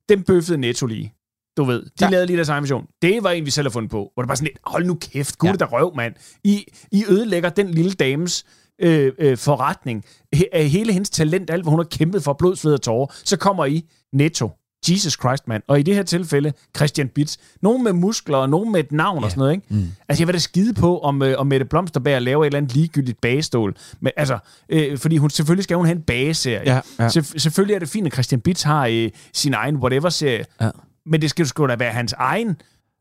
[0.08, 1.14] Den bøffede Netto lige.
[1.56, 2.08] Du ved, de Ja.
[2.10, 2.86] lavede lige deres egen version.
[3.02, 4.10] Det var en, vi selv har fundet på.
[4.14, 5.56] Hvor det bare sådan lidt, hold nu kæft, gud ja.
[5.56, 6.14] der røv, mand.
[6.44, 8.44] I, I ødelægger den lille dames
[8.80, 10.04] øh, øh, forretning.
[10.32, 13.14] He, af hele hendes talent, alt hvad hun har kæmpet for, blod, sved og tårer.
[13.24, 14.50] Så kommer I netto.
[14.88, 15.62] Jesus Christ, mand.
[15.68, 17.38] Og i det her tilfælde, Christian Bits.
[17.62, 19.24] Nogen med muskler, og nogen med et navn ja.
[19.24, 19.66] og sådan noget, ikke?
[19.68, 19.88] Mm.
[20.08, 22.74] Altså, jeg vil da skide på, om, øh, om Mette Blomsterberg laver et eller andet
[22.74, 23.76] ligegyldigt bagestål.
[24.00, 24.38] Men altså,
[24.68, 26.74] øh, fordi hun selvfølgelig skal hun have en bageserie.
[26.74, 27.08] Ja, ja.
[27.08, 30.44] Selvf- selvfølgelig er det fint, at Christian Bits har øh, sin egen whatever-serie.
[30.60, 30.70] Ja.
[31.06, 32.48] Men det skal sgu da være hans egen.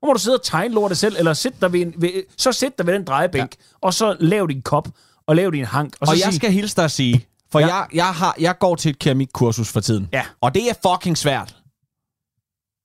[0.01, 2.51] Nu må du sidde og tegne lortet selv, eller sæt dig ved en, ved, så
[2.51, 3.77] sæt dig ved den drejebænk, ja.
[3.81, 4.87] og så lav din kop,
[5.29, 5.93] og lav din hank.
[5.99, 7.67] Og, så Og jeg sig, skal hilse dig at sige, for ja.
[7.67, 10.09] Jeg, jeg, har, jeg går til et keramikkursus for tiden.
[10.13, 10.25] Ja.
[10.41, 11.55] Og det er fucking svært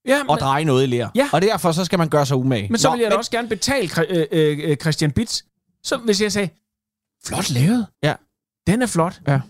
[0.06, 1.08] ja, at men, dreje noget i lær.
[1.14, 1.28] Ja.
[1.32, 2.68] Og derfor så skal man gøre sig umage.
[2.70, 5.44] men så Nå, vil jeg da også gerne betale Kri- øh, øh, Christian Bits.
[5.84, 6.48] Så hvis jeg sagde,
[7.26, 7.86] flot lavet.
[8.02, 8.14] Ja.
[8.66, 9.20] Den er flot.
[9.28, 9.40] Ja.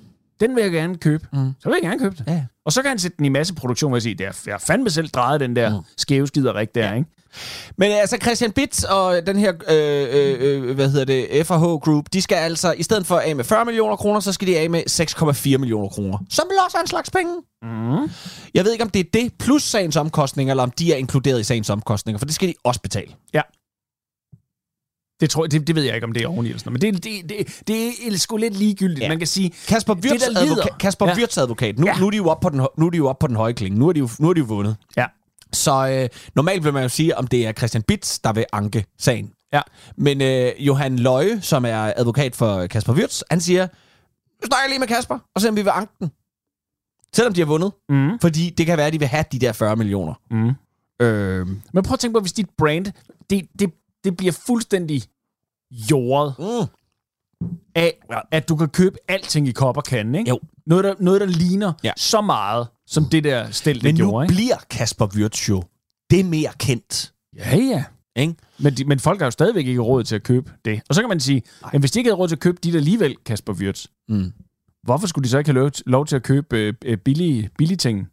[0.40, 1.28] Den vil jeg gerne købe.
[1.32, 1.52] Mm.
[1.60, 2.24] Så vil jeg gerne købe den.
[2.28, 2.44] Ja.
[2.64, 5.08] Og så kan han sætte den i masseproduktion, jeg det er, jeg har fandme selv
[5.08, 5.84] drejet den der mm.
[5.96, 6.94] skæve skiderik der, ja.
[6.94, 7.10] ikke?
[7.78, 12.04] Men altså, Christian Bits og den her, øh, øh, øh, hvad hedder det, FH Group,
[12.12, 14.70] de skal altså, i stedet for af med 40 millioner kroner, så skal de af
[14.70, 14.82] med
[15.54, 16.18] 6,4 millioner kroner.
[16.30, 17.34] Som vel også er en slags penge.
[17.62, 18.10] Mm.
[18.54, 21.40] Jeg ved ikke, om det er det plus sagens omkostninger, eller om de er inkluderet
[21.40, 23.12] i sagens omkostninger, for det skal de også betale.
[25.20, 26.82] Det, tror jeg, det, det ved jeg ikke, om det er oveni eller sådan noget.
[26.94, 27.66] Men det, det, det,
[28.06, 28.98] det er sgu lidt ligegyldigt.
[29.00, 29.04] Ja.
[29.04, 29.08] Ja.
[29.08, 31.14] Man kan sige, Kasper Wirtz, advoka- Kasper Ja.
[31.16, 31.92] Wirtz advokat, nu, ja.
[31.92, 32.00] Ja.
[32.00, 33.52] nu, er de jo op på den, nu er de jo op på den høje
[33.52, 33.78] klinge.
[33.78, 34.76] Nu er de jo, nu er de jo vundet.
[34.96, 35.04] ja,
[35.54, 38.84] Så øh, normalt vil man jo sige, om det er Christian Bits, der vil anke
[38.98, 39.32] sagen.
[39.52, 39.60] Ja.
[39.96, 43.62] Men øh, Johan Løje, som er advokat for Kasper Wirtz, han siger,
[44.42, 46.10] nu snakker jeg lige med Kasper, og se om vi vil anke den.
[47.14, 47.72] Selvom de har vundet.
[47.88, 48.18] mm.
[48.20, 50.14] Fordi det kan være, at de vil have de der 40 millioner.
[50.30, 50.52] Mm.
[51.06, 52.86] Øh, Men prøv at tænke på, hvis dit brand,
[53.30, 53.70] det, det,
[54.04, 55.02] det bliver fuldstændig
[55.90, 57.46] jordet mm.
[57.74, 57.92] af,
[58.30, 60.28] at du kan købe alting i kop og kande, ikke?
[60.28, 60.40] Jo.
[60.66, 61.92] Noget, der, noget, der ligner Ja.
[61.96, 64.34] så meget, som det der stel, det Men nu gjorde, ikke?
[64.34, 65.62] bliver Kasper Wirtz jo
[66.10, 67.12] det mere kendt.
[67.36, 67.84] Ja, ja.
[68.16, 68.34] Ikke?
[68.58, 70.82] Men, de, men folk har jo stadigvæk ikke råd til at købe det.
[70.88, 71.42] Og så kan man sige,
[71.72, 74.32] at hvis de ikke havde råd til at købe dit alligevel, Kasper Wirtz, Mm.
[74.82, 77.76] hvorfor skulle de så ikke have lov, lov til at købe øh, øh, billige, billige
[77.76, 78.06] ting?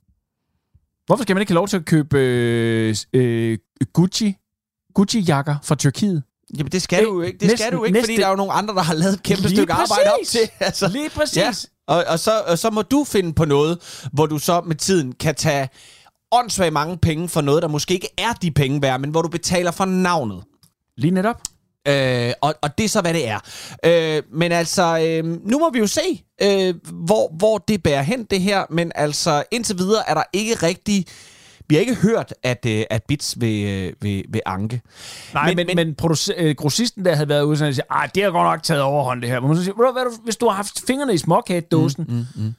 [1.05, 3.57] Hvorfor skal man ikke have lov til at købe øh, øh,
[3.93, 4.35] Gucci,
[4.93, 6.23] Gucci-jakker fra Tyrkiet?
[6.57, 7.37] Jamen, det skal Øh, du ikke.
[7.39, 9.13] Det skal næsten- du ikke, fordi næste- der er jo nogle andre, der har lavet
[9.13, 10.31] et kæmpe stykke arbejde op præcis.
[10.31, 10.49] til.
[10.59, 11.37] Altså, Lige præcis.
[11.37, 11.51] Ja,
[11.87, 13.77] og, og, så, og så må du finde på noget,
[14.13, 15.69] hvor du så med tiden kan tage
[16.31, 19.27] åndssvagt mange penge for noget, der måske ikke er de penge værd, men hvor du
[19.29, 20.43] betaler for navnet.
[20.97, 21.41] Lige netop.
[21.87, 23.39] Øh, og, og det er så, hvad det er.
[23.85, 26.73] Øh, men altså, øh, nu må vi jo se, øh,
[27.05, 28.63] hvor, hvor det bærer hen, det her.
[28.69, 31.07] Men altså, indtil videre er der ikke rigtig...
[31.71, 34.81] Vi har ikke hørt, at, øh, at Bits vil, øh, vil, vil anke.
[35.33, 38.23] Nej, men, men, men, men øh, grossisten der havde været ude og sige, ah, det
[38.23, 39.39] har godt nok taget overhånd det her.
[39.39, 42.05] Men man så siger, "Ved du hvad, du- hvis du har haft fingrene i småkagedåsen,
[42.09, 42.53] mm, mm, mm.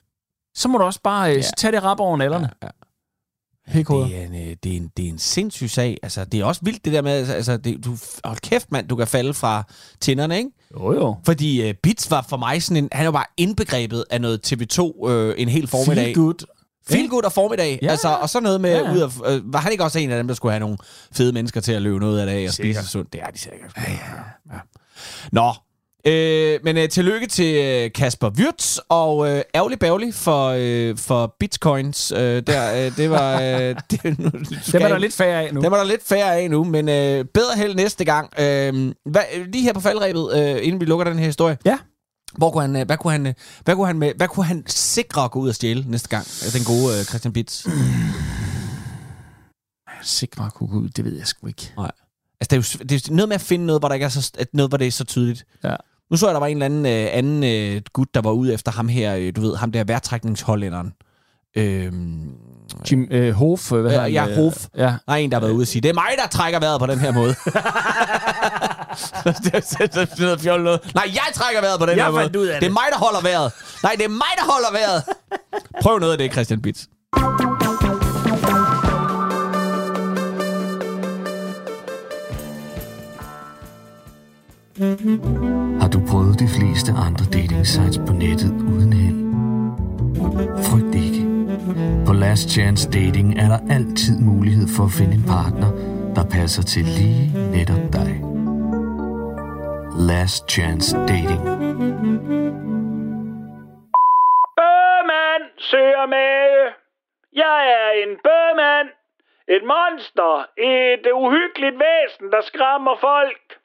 [0.55, 1.43] så må du også bare øh, Ja.
[1.57, 2.51] tage det rap over nallerne.
[2.63, 2.69] Ja,
[3.73, 4.07] Pikhoveder.
[4.09, 5.99] Det er, en, øh, det, er en, det er en sindssyg sag.
[6.03, 8.89] Altså, det er også vildt det der med, altså, altså det, du, hold kæft mand,
[8.89, 9.63] du kan falde fra
[10.01, 10.51] tænderne, ikke?
[10.75, 11.17] Jo, jo.
[11.25, 15.09] Fordi uh, Bits var for mig sådan en, han jo bare indbegrebet af noget TV2
[15.09, 16.05] øh, en hel formiddag.
[16.05, 16.45] Feel good.
[16.89, 17.79] Feel good og formiddag.
[17.83, 17.91] Ja.
[17.91, 20.17] Altså, og så noget med, Ja, ud af, øh, var han ikke også en af
[20.17, 20.77] dem, der skulle have nogle
[21.13, 22.77] fede mennesker til at løbe noget af af og Sikkert.
[22.77, 23.13] spise sundt?
[23.13, 23.71] Det er de sikkert.
[23.77, 24.55] Ja, ja.
[24.55, 24.59] ja.
[25.33, 25.53] Nå,
[26.07, 31.35] Øh, men øh, tillykke til øh, Kasper Wirtz, og øh, ærgerlig bærgerlig for, øh, for
[31.41, 32.13] bitcoins.
[32.13, 33.41] Øh, der, øh, det var...
[33.41, 34.31] Øh, det, nu,
[34.73, 35.63] var der lidt færre af nu.
[35.63, 38.41] Den var der lidt færre af nu, men øh, bedre held næste gang.
[38.41, 41.59] Øh, hvad, lige her på faldrebet, øh, inden vi lukker den her historie.
[41.65, 41.79] Ja.
[42.37, 44.65] Hvor kunne han, øh, hvad, kunne han, øh, hvad, kunne han med, hvad kunne han
[44.67, 46.27] sikre at gå ud og stjæle næste gang?
[46.47, 47.67] øh, Den gode øh, Christian Bitz.
[50.03, 51.73] Sikre at kunne gå ud, det ved jeg sgu ikke.
[51.77, 51.91] Nej.
[52.41, 54.11] Altså, det er, jo, det er noget med at finde noget, hvor, der ikke er
[54.11, 55.45] så, at noget, hvor det er så tydeligt.
[55.65, 55.77] Ja.
[56.11, 58.55] Nu så jeg, der var en eller anden, øh, anden øh, gut, der var ude
[58.55, 60.93] efter ham her, øh, du ved, ham der værtrækningshollænderen.
[61.57, 62.31] Øhm,
[62.91, 64.13] Jim øh, Hof, øh, hvad ja, han?
[64.13, 64.67] ja, Øh, Hof.
[64.77, 64.83] Ja.
[64.83, 66.81] Der er en, der har været ude og sige, det er mig, der trækker vejret
[66.81, 67.35] på den her måde.
[69.25, 70.95] det er det er noget fjollet noget.
[70.95, 72.25] Nej, jeg trækker vejret på den Jeg her måde.
[72.39, 72.73] ud af det er det.
[72.73, 73.53] mig, der holder vejret.
[73.83, 75.03] Nej, det er mig, der holder vejret.
[75.83, 76.81] Prøv noget af det, Christian Bitz.
[85.81, 89.23] Har du prøvet de fleste andre dating sites på nettet uden held?
[90.65, 91.27] Frygt ikke.
[92.07, 95.71] På Last Chance Dating er der altid mulighed for at finde en partner,
[96.15, 98.32] der passer til lige netop dig.
[99.97, 101.43] Last Chance Dating.
[104.57, 106.75] Bøgemand søger mage.
[107.33, 108.89] Jeg er en bøgemand.
[109.49, 110.47] Et monster.
[110.59, 113.59] Et uhyggeligt væsen, der skræmmer folk.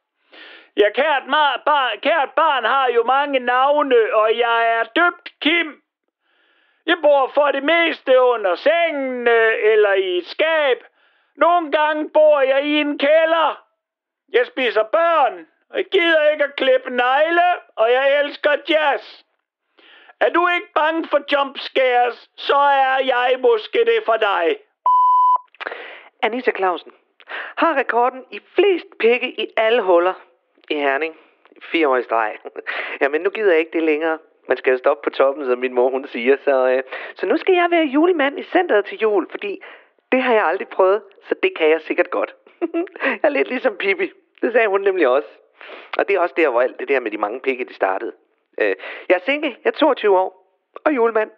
[0.77, 5.81] Ja, kært, mar- bar- kært barn har jo mange navne, og jeg er døbt Kim.
[6.85, 9.27] Jeg bor for det meste under sengen
[9.73, 10.77] eller i et skab.
[11.35, 13.63] Nogle gange bor jeg i en kælder.
[14.33, 19.23] Jeg spiser børn, og jeg gider ikke at klippe negle, og jeg elsker jazz.
[20.19, 24.57] Er du ikke bange for jump scares, så er jeg måske det for dig.
[26.23, 26.91] Anita Clausen
[27.57, 30.13] har rekorden i flest pikke i alle huller
[30.69, 31.17] i Herning.
[31.71, 32.37] Fire år i streg.
[33.01, 34.17] Jamen, nu gider jeg ikke det længere.
[34.47, 36.37] Man skal jo stoppe på toppen, som min mor hun siger.
[36.43, 36.83] Så, øh,
[37.15, 39.61] så nu skal jeg være julemand i centret til jul, fordi
[40.11, 42.35] det har jeg aldrig prøvet, så det kan jeg sikkert godt.
[43.03, 44.11] jeg er lidt ligesom Pippi.
[44.41, 45.27] Det sagde hun nemlig også.
[45.97, 48.13] Og det er også der, hvor alt det der med de mange pikke, det startede.
[48.61, 48.75] Øh,
[49.09, 50.29] jeg er single, jeg er 22 år,
[50.85, 51.31] og julemand.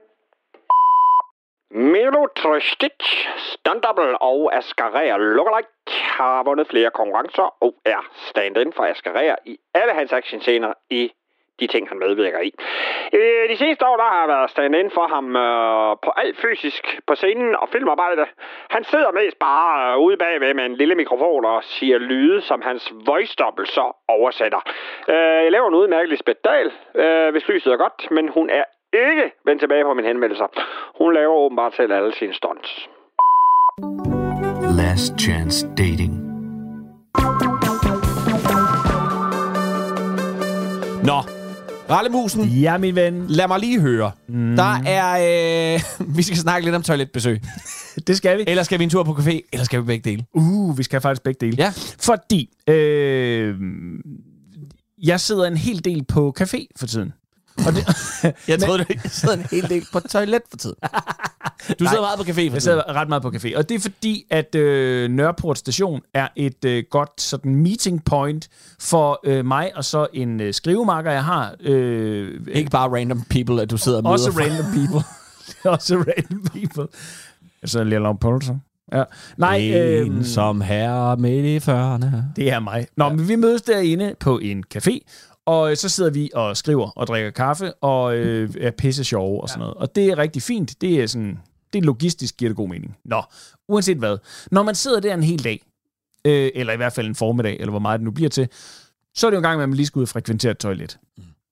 [1.72, 9.36] Milo Trøstic, Stuntdouble og Ascarer Lookalike har vundet flere konkurrencer og er stand-in for Ascarer
[9.46, 11.12] i alle hans actionscener i
[11.60, 12.52] de ting, han medvirker i.
[13.14, 17.00] Øh, De seneste år der har jeg været stand-in for ham øh, på alt fysisk
[17.08, 18.26] på scenen og filmarbejde.
[18.70, 22.62] Han sidder mest bare øh, ude bagved med en lille mikrofon og siger lyde, som
[22.62, 23.34] hans voice
[23.66, 24.62] så oversætter.
[25.10, 28.64] Øh, jeg laver en udmærket Lisbeth Dahl, øh, hvis lyset er godt, men hun er
[28.94, 30.48] ikke vendt tilbage på mine henvendelser.
[30.98, 32.90] Hun laver åbenbart selv alle sine stunts.
[34.82, 36.14] Last Chance Dating.
[41.04, 41.39] Nå,
[41.90, 43.28] Rallemusen, Ja, min ven.
[43.28, 44.12] lad mig lige høre.
[44.28, 44.56] Mm.
[44.56, 45.74] Der er...
[45.76, 45.82] Øh,
[46.18, 47.42] vi skal snakke lidt om toiletbesøg.
[48.08, 48.44] Det skal vi.
[48.48, 50.26] Eller skal vi en tur på café, eller skal vi begge dele?
[50.34, 51.56] Uh, vi skal faktisk begge dele.
[51.60, 51.74] Ja.
[52.00, 53.56] Fordi øh,
[55.04, 57.14] jeg sidder en hel del på café for tiden.
[57.68, 57.86] Og det,
[58.48, 60.76] Jeg troede, du sidder en hel del på toilet for tiden.
[61.80, 63.58] Du sidder meget på café for jeg sidder ret meget på café.
[63.58, 68.50] Og det er fordi, at øh, Nørreport station er et øh, godt sådan meeting point
[68.80, 71.56] for øh, mig og så en øh, skrivemarker, jeg har.
[71.60, 75.04] Øh, Ikke bare random people, at du sidder og møder også random people.
[75.74, 76.88] også random people.
[77.74, 78.56] Jeg laver pølser.
[78.94, 79.04] Ja.
[79.38, 82.08] Nej, En øh, som herre midt i 40'erne.
[82.36, 82.88] Det er mig.
[82.98, 83.14] Nå, ja.
[83.14, 85.00] men vi mødes derinde på en café,
[85.46, 89.42] og øh, så sidder vi og skriver og drikker kaffe, og øh, er pisse sjove
[89.42, 89.74] og sådan noget.
[89.74, 90.82] Og det er rigtig fint.
[90.82, 91.40] Det er sådan,
[91.74, 92.98] det logistisk giver det god mening.
[93.06, 93.24] Nå,
[93.68, 94.18] uanset hvad.
[94.52, 95.66] Når man sidder der en hel dag,
[96.26, 98.48] øh, eller i hvert fald en formiddag, eller hvor meget det nu bliver til,
[99.16, 101.00] så er det jo en gang, at man lige skal ud og frekventere et toilet.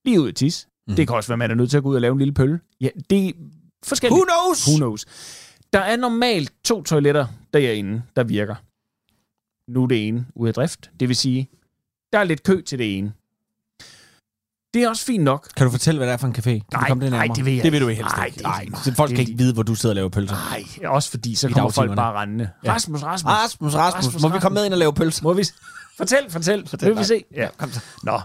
[0.05, 0.67] Lige ud og tis.
[0.87, 0.95] Mm.
[0.95, 2.17] Det kan også være, at man er nødt til at gå ud og lave en
[2.17, 2.59] lille pølle.
[2.81, 3.31] Ja, det er
[3.83, 4.15] forskelligt.
[4.15, 4.67] Who knows?
[4.67, 5.05] Who knows?
[5.73, 8.55] Der er normalt to toiletter derinde, der virker.
[9.71, 10.91] Nu er det ene ude af drift.
[10.99, 11.49] Det vil sige,
[12.13, 13.13] der er lidt kø til det ene.
[14.73, 15.47] Det er også fint nok.
[15.57, 16.41] Kan du fortælle, hvad det er for en café?
[16.43, 18.01] Kan Nej, det nej, det vil jeg Det vil du ikke.
[18.03, 18.41] helst Nej, ikke.
[18.41, 20.35] Nej, nej, så folk det- kan ikke vide, hvor du sidder og laver pølser.
[20.35, 22.49] Nej, også fordi så I kommer folk bare rendende.
[22.63, 22.73] Ja.
[22.73, 23.29] Rasmus, Rasmus.
[23.31, 25.23] Rasmus, Rasmus, Rasmus, må vi komme med ind og lave pølser?
[25.23, 25.43] Må vi...
[25.97, 26.67] Fortæl, fortæl.
[26.67, 27.23] fortæl vil vi se.
[27.35, 27.47] Ja.
[27.57, 27.79] Kom så.
[28.03, 28.19] Nå.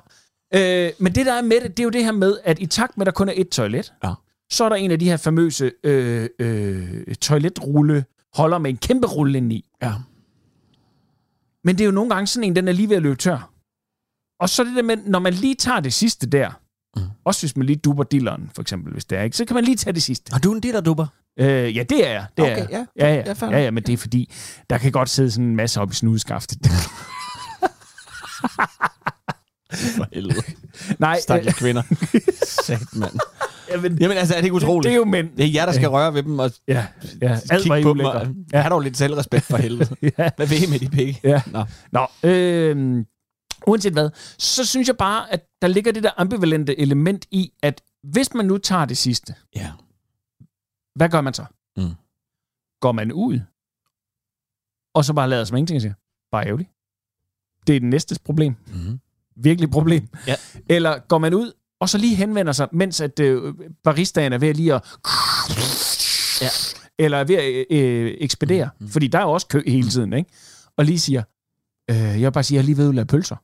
[0.55, 2.67] Øh, men det, der er med det, det er jo det her med, at i
[2.67, 4.13] takt med, at der kun er et toilet, Ja.
[4.51, 9.07] så er der en af de her famøse øh, øh, toiletrulle holder med en kæmpe
[9.07, 9.65] rulle indeni.
[9.83, 9.93] Ja.
[11.65, 13.52] Men det er jo nogle gange sådan en, den er lige ved at løbe tør.
[14.43, 16.51] Og så det der med, når man lige tager det sidste der,
[16.97, 17.03] mm.
[17.25, 19.65] også hvis man lige duber dilleren, for eksempel, hvis det er, ikke, så kan man
[19.65, 20.33] lige tage det sidste.
[20.33, 21.07] Har du en dillerduber?
[21.39, 22.27] Øh, ja, det er jeg.
[22.37, 22.87] Det Okay, er jeg.
[22.99, 23.07] ja.
[23.09, 23.35] Ja, ja.
[23.43, 24.33] Ja, ja, ja, men det er fordi,
[24.71, 26.59] der kan godt sidde sådan en masse op i snudskaftet.
[29.97, 30.43] For helvede.
[30.99, 31.83] Nej, Stakkels kvinder.
[32.67, 33.13] Sat, mand.
[33.71, 34.85] Jamen, Jamen altså, er det ikke utroligt?
[34.85, 35.29] det er jo mænd.
[35.37, 36.87] Det er jer, der skal røre ved dem og Ja,
[37.23, 37.39] ja.
[37.51, 38.01] Alt kigge på dem.
[38.01, 38.61] Og, ja.
[38.61, 39.97] Har dog lidt selvrespekt for helvede.
[40.19, 40.31] Ja.
[40.37, 41.21] Hvad vil I med de penge?
[41.25, 41.43] Ja.
[41.47, 41.65] Nå.
[41.93, 43.05] Nå, øh,
[43.67, 47.83] uanset hvad, så synes jeg bare, at der ligger det der ambivalente element i, at
[48.03, 49.73] hvis man nu tager det sidste, Ja.
[50.95, 51.45] hvad gør man så?
[51.77, 51.91] Mm.
[52.81, 53.41] Går man ud,
[54.95, 55.95] og så bare lader som ingenting og siger,
[56.33, 56.71] bare ærgerligt.
[57.67, 58.55] Det er det næste problem.
[58.67, 59.01] Mm.
[59.37, 60.09] Virkelig problem.
[60.27, 60.35] Ja.
[60.69, 64.55] Eller går man ud, og så lige henvender sig, mens at øh, baristaen er ved
[64.55, 64.85] lige at...
[66.43, 66.49] Ja.
[66.99, 68.71] Eller er ved at øh, ekspedere.
[68.79, 68.89] Mm.
[68.89, 70.31] Fordi der er jo også kø hele tiden, ikke?
[70.77, 71.23] Og lige siger,
[71.91, 73.37] øh, jeg vil bare sige, jeg lige ved at lave pølser.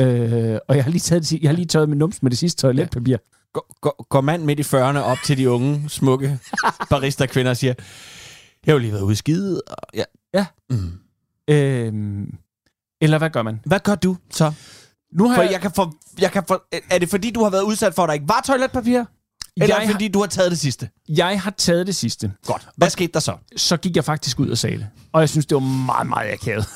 [0.00, 2.62] Øh, og jeg har lige, taget, jeg har lige tørret min nums med det sidste
[2.62, 3.16] toiletpapir.
[3.52, 6.38] Går, går, går mand midt i 40'erne op til de unge, smukke
[6.90, 7.74] barista-kvinder og siger,
[8.66, 9.62] jeg har jo lige været ude skide.
[9.66, 10.04] Og, ja.
[10.34, 10.46] Ja.
[10.70, 10.92] Mm.
[11.48, 12.26] Øh,
[13.00, 13.60] eller hvad gør man?
[13.64, 14.52] Hvad gør du så?
[15.12, 17.50] Nu har For jeg, jeg kan få, jeg kan få, er det fordi, du har
[17.50, 19.04] været udsat for, at der ikke var toiletpapir?
[19.56, 20.88] Eller Jeg er fordi, du har taget det sidste?
[21.08, 22.32] jeg har taget det sidste.
[22.46, 22.68] Godt.
[22.76, 23.36] Hvad skete der så?
[23.56, 24.86] så gik jeg faktisk ud og sagde det.
[25.12, 26.66] Og jeg synes, det var meget, meget akavet.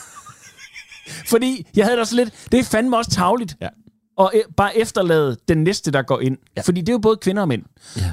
[1.27, 2.47] Fordi jeg havde da så lidt...
[2.53, 3.57] Det er fandme også tavligt.
[3.61, 3.69] Ja.
[4.17, 6.39] Og e- bare efterlade den næste, der går ind.
[6.57, 6.63] Ja.
[6.63, 7.63] Fordi det er jo både kvinder og mænd.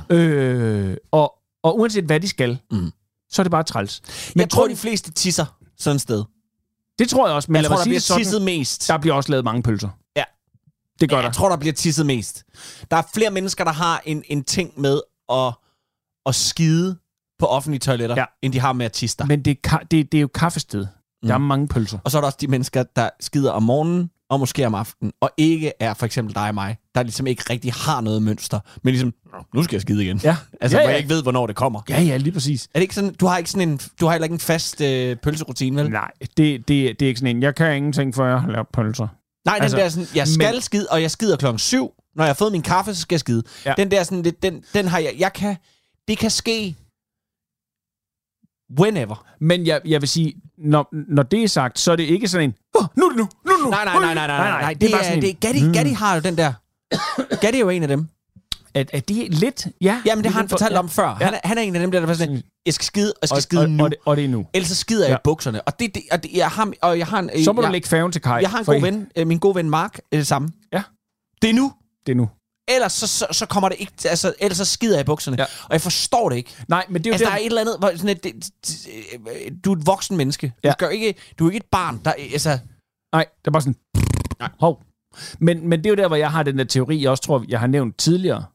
[0.10, 0.15] Ja.
[0.15, 2.91] Øh, og, og uanset hvad de skal, Mm.
[3.30, 4.01] så er det bare træls.
[4.36, 5.45] Men jeg tror, de fleste tisser
[5.77, 6.23] sådan et sted.
[6.99, 7.51] det tror jeg også.
[7.51, 8.88] Men jeg tror, der bliver sådan, tisset mest.
[8.88, 9.89] der bliver også lavet mange pølser.
[10.15, 10.23] Ja.
[10.99, 11.32] Det gør jeg der.
[11.32, 12.43] tror, der bliver tisset mest.
[12.91, 15.01] Der er flere mennesker, der har en, en ting med
[15.32, 15.54] at,
[16.25, 16.97] at skide
[17.39, 18.21] på offentlige toiletter, Ja.
[18.21, 18.25] ja.
[18.41, 19.25] end de har med at tisse der.
[19.25, 20.88] Men det er, ka- det, det er jo kaffested.
[21.23, 21.27] Mm.
[21.27, 21.97] Der er mange pølser.
[22.03, 25.13] Og så er der også de mennesker, der skider om morgenen og måske om aftenen,
[25.21, 28.60] og ikke er for eksempel dig og mig, der ligesom ikke rigtig har noget mønster,
[28.84, 30.17] men ligesom, "Nå, nu skal jeg skide igen.
[30.23, 30.36] Ja.
[30.62, 30.93] Altså, ja, hvor ja.
[30.93, 31.81] jeg ikke ved, hvornår det kommer.
[31.89, 32.63] Ja, ja, lige præcis.
[32.65, 34.81] Er det ikke sådan, du har ikke sådan en, du har heller ikke en fast
[34.81, 35.91] øh, pølserutine, vel?
[35.91, 38.67] Nej, det, det, det er ikke sådan en, jeg kan ingenting, for jeg har lavet
[38.73, 39.07] pølser.
[39.45, 41.91] Nej, den Altså, der sådan, jeg skal men- skide, og jeg skider klokken syv.
[42.15, 43.43] Når jeg har fået min kaffe, så skal jeg skide.
[43.65, 43.73] Ja.
[43.77, 45.55] Den der sådan, den, den har jeg, jeg kan,
[46.07, 46.75] det kan ske
[48.79, 49.25] whenever.
[49.39, 52.49] Men jeg, jeg vil sige, når, når det er sagt, så er det ikke sådan
[52.49, 53.69] en, oh, nu er det nu, nu er det nu.
[53.69, 54.73] Nej, nej, nej, nej, nej, nej, nej.
[54.73, 55.73] Det, bare er, sådan en, det er, Gatti, mm.
[55.73, 56.53] Gatti har jo den der.
[57.41, 58.07] Gatti er jo en af dem.
[58.73, 60.01] At, at det er lidt, ja.
[60.05, 60.79] Jamen, det har han for- fortalt ja.
[60.79, 61.07] om før.
[61.13, 63.17] Han, er, han er en af dem, der, der er sådan, jeg skal skide, og
[63.21, 63.84] jeg skal og, skide og, nu.
[63.84, 64.45] og, det, og det er nu.
[64.53, 65.15] Ellers så skider jeg Ja.
[65.15, 65.62] i bukserne.
[65.62, 67.71] Og, det, det, og, det, jeg har, og jeg har en, Så må jeg, du
[67.71, 68.38] lægge færgen til kaj.
[68.41, 70.49] jeg har en god I- ven, øh, min gode ven Mark, er det samme.
[70.73, 70.84] Ja.
[71.41, 71.73] Det er nu.
[72.05, 72.29] Det er nu.
[72.67, 75.38] Ellers så, så, så kommer det ikke, altså, ellers så skider jeg i bukserne.
[75.39, 75.43] Ja.
[75.43, 76.56] Og jeg forstår det ikke.
[76.67, 78.24] Nej, men det er jo Altså, der, der er et eller andet, hvor sådan et,
[78.24, 78.34] det,
[78.67, 80.54] det, du er et voksen menneske.
[80.63, 80.69] Ja.
[80.69, 82.02] Du, gør ikke, du er ikke et barn.
[82.06, 82.60] Der, altså,
[83.13, 83.76] Nej, det er bare sådan...
[84.39, 84.50] Nej.
[84.60, 84.84] Hov.
[85.39, 87.45] Men, men det er jo der, hvor jeg har den der teori, jeg også tror,
[87.47, 88.45] jeg har nævnt tidligere.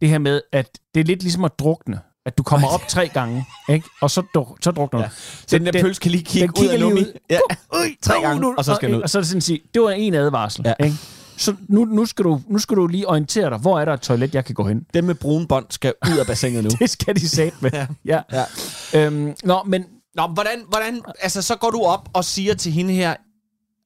[0.00, 2.00] Det her med, at det er lidt ligesom at drukne.
[2.26, 3.88] At du kommer op tre gange, ikke?
[4.00, 5.04] og så, du, så drukner du.
[5.04, 5.10] Ja.
[5.46, 7.18] så den, der pølse kan lige kigge den ud af ud.
[7.30, 7.38] Ja.
[7.72, 9.02] Øj, Tre gange, og så skal den ud.
[9.02, 10.64] Og så er det sådan at sige, det var en advarsel.
[10.66, 10.84] Ja.
[10.84, 10.96] Ikke?
[11.36, 14.00] Så nu, nu, skal du, nu skal du lige orientere dig, hvor er der et
[14.00, 14.86] toilet, jeg kan gå hen?
[14.94, 16.70] Dem med brune bånd skal ud af bassinet nu.
[16.80, 17.70] Det skal de sætte med.
[18.04, 18.20] Ja.
[18.32, 18.44] ja.
[18.92, 19.06] Ja.
[19.06, 22.92] Øhm, nå, men Nå, hvordan, hvordan, altså så går du op og siger til hende
[22.94, 23.14] her,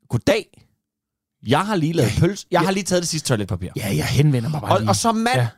[0.09, 0.67] goddag,
[1.47, 3.69] jeg har lige lavet pølse, jeg har lige taget det sidste toiletpapir.
[3.77, 4.89] ja, jeg henvender mig bare Og, lige.
[4.91, 5.41] og som mand, Ja.
[5.41, 5.49] ja.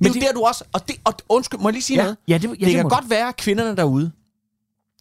[0.00, 0.64] Men det er det- jo der, du også...
[0.72, 2.16] Og, det, og undskyld, må jeg lige sige ja, noget?
[2.28, 2.88] ja, det, ja, det, det kan du.
[2.88, 4.12] godt være, at kvinderne derude,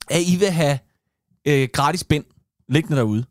[0.10, 0.80] at I vil have
[1.48, 2.24] øh, gratis bind
[2.70, 3.26] liggende derude.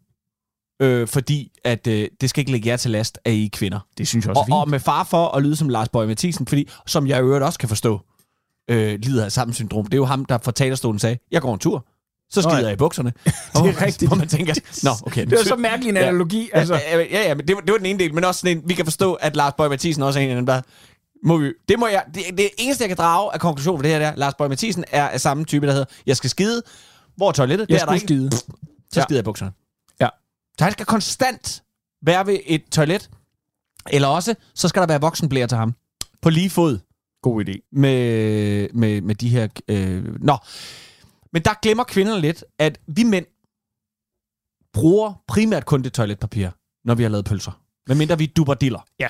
[0.82, 3.80] Øh, fordi at øh, det skal ikke lægge jer til last, at I er kvinder.
[3.98, 4.54] Det synes jeg også Og, fint.
[4.54, 7.44] og med far for at lyde som Lars Bøge Mathisen, fordi, som jeg i øvrigt
[7.44, 8.00] også kan forstå,
[8.70, 9.84] øh, lider af samme syndrom.
[9.84, 11.86] Det er jo ham, der fra talerstolen sagde, jeg går en tur,
[12.30, 12.64] så Nå, skider ja.
[12.64, 13.12] jeg i bukserne.
[13.24, 14.08] Det er rigtigt.
[14.08, 15.26] Hvor man tænker, nå, okay.
[15.26, 16.50] Det er så mærkelig en analogi.
[16.54, 16.74] Ja, Altså.
[16.74, 18.62] ja, ja, ja, men det, var- det var den ene del, men også sådan en,
[18.68, 20.60] vi kan forstå, at Lars Bøge Mathisen også er en af dem, der...
[21.24, 23.90] Må vi, det, må jeg, det, det eneste, jeg kan drage af konklusion for det
[23.90, 26.62] her, der, Lars Bøge Mathisen er af samme type, der hedder, jeg skal skide.
[27.16, 27.66] Hvor er toilettet?
[27.68, 28.06] Jeg det er der ikke.
[28.06, 28.30] skide.
[28.32, 28.42] Så
[28.96, 29.02] Ja.
[29.02, 29.52] skider jeg i bukserne.
[30.58, 31.62] Så han skal konstant
[32.02, 33.10] være ved et toilet.
[33.90, 35.74] Eller også, så skal der være voksenblære til ham.
[36.22, 36.78] På lige fod
[37.22, 37.68] God idé.
[37.72, 39.48] med, med, med de her...
[39.68, 40.36] Øh, nå.
[41.32, 43.26] Men der glemmer kvinderne lidt, at vi mænd
[44.72, 46.48] bruger primært kun det toiletpapir,
[46.84, 47.52] når vi har lavet pølser.
[47.86, 48.80] Medmindre vi duber diller.
[49.00, 49.08] Ja.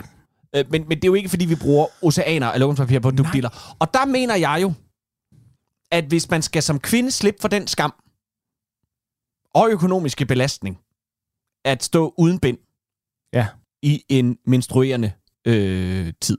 [0.57, 3.19] Øh, men, men det er jo ikke, fordi vi bruger oceaner af lovenspapir på at
[3.19, 3.77] dubbe diller.
[3.79, 4.73] Og der mener jeg jo,
[5.91, 7.95] at hvis man skal som kvinde slippe for den skam
[9.55, 10.79] og økonomiske belastning,
[11.65, 12.59] at stå uden bind
[13.33, 13.47] Ja.
[13.83, 15.13] i en menstruerende
[15.45, 16.39] øh, tid,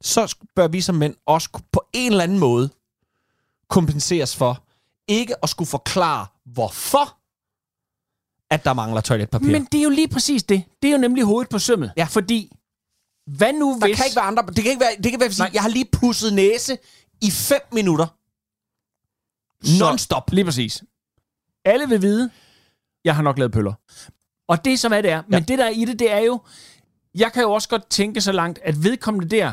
[0.00, 2.70] så bør vi som mænd også på en eller anden måde
[3.68, 4.62] kompenseres for
[5.08, 7.18] ikke at skulle forklare, hvorfor
[8.50, 9.46] at der mangler toiletpapir.
[9.50, 10.64] Men det er jo lige præcis det.
[10.82, 11.92] Det er jo nemlig hovedet på sømmet.
[11.96, 12.04] Ja.
[12.04, 12.52] Fordi,
[13.26, 13.96] hvad nu der hvis...
[13.96, 14.42] kan ikke være andre...
[14.46, 16.78] Det kan ikke være, det kan være, sige, jeg har lige pusset næse
[17.22, 18.06] i 5 minutter.
[19.80, 20.30] Non-stop.
[20.32, 20.82] Lige præcis.
[21.64, 22.30] Alle vil vide,
[23.06, 23.72] jeg har nok lavet pøller.
[24.48, 25.22] Og det er så, hvad det er.
[25.28, 25.44] Men Ja.
[25.48, 26.40] det, der er i det, det er jo,
[27.14, 29.52] jeg kan jo også godt tænke så langt, at vedkommende der,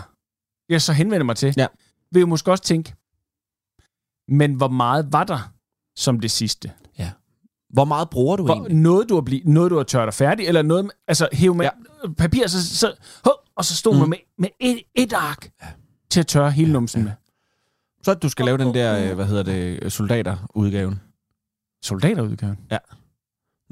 [0.70, 1.68] jeg så henvender mig til, Ja.
[2.12, 2.96] vil jo måske også tænke,
[4.28, 5.54] men hvor meget var der
[5.96, 6.72] som det sidste?
[7.74, 8.78] Hvor meget bruger du Hvor, egentlig?
[8.78, 11.66] noget, du har blivet, noget, du har tørt dig færdig, eller noget, altså hæve med
[11.66, 12.14] ja.
[12.18, 12.94] papir, så, så,
[13.26, 14.00] hov, og så stod mm.
[14.00, 15.68] man med, med et, et ark ja.
[16.10, 17.06] til at tørre hele numsen ja.
[17.06, 17.12] med.
[18.04, 21.02] Så du skal lave den der, øh, hvad hedder det, soldaterudgaven.
[21.84, 22.58] Soldaterudgaven?
[22.72, 22.78] Ja.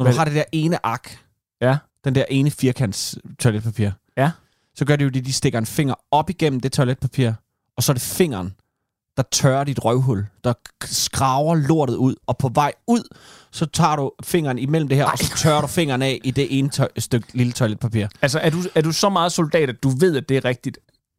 [0.04, 1.20] Når Hvad- du har det der ene ark,
[1.62, 1.78] Ja.
[2.04, 4.32] den der ene firkants toiletpapir, Ja.
[4.76, 7.32] så gør det jo det, de stikker en finger op igennem det toiletpapir,
[7.78, 8.54] og så er det fingeren,
[9.18, 10.54] der tørrer dit røvhul, der
[10.86, 13.16] skraver lortet ud, og på vej ud,
[13.52, 15.12] så tager du fingeren imellem det her, Ej.
[15.12, 18.08] og så tørrer du fingeren af i det ene tøj- stykke lille toiletpapir.
[18.22, 20.78] Altså, er du, er du så meget soldat, at du ved, at det er rigtigt?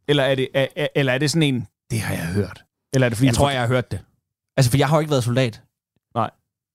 [0.08, 2.64] Eller er det, er, er- eller er det sådan en, det har jeg hørt?
[2.92, 4.00] Eller er det fordi, Jeg du- tror, jeg har hørt det.
[4.56, 5.62] Altså, for jeg har jo ikke været soldat.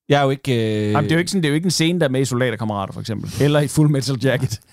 [0.09, 0.53] Jeg er jo ikke...
[0.53, 0.91] Øh...
[0.91, 2.21] Jamen, det, er jo ikke sådan, det er jo ikke en scene, der er med
[2.21, 3.31] i Soldaterkammerater, for eksempel.
[3.41, 4.59] Eller i Full Metal Jacket.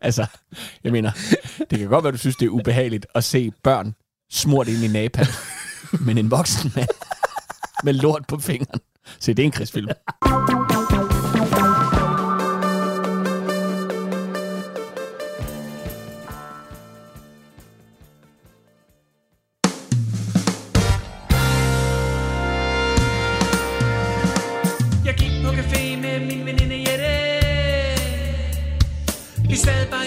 [0.00, 0.26] Altså,
[0.84, 1.10] jeg mener,
[1.70, 3.94] det kan godt være, du synes, det er ubehageligt at se børn
[4.30, 5.28] smurt ind i napalm,
[6.00, 6.88] men en voksen mand
[7.84, 8.80] med lort på fingeren.
[9.20, 9.88] Se, det er en krigsfilm.
[29.60, 29.99] Vi sad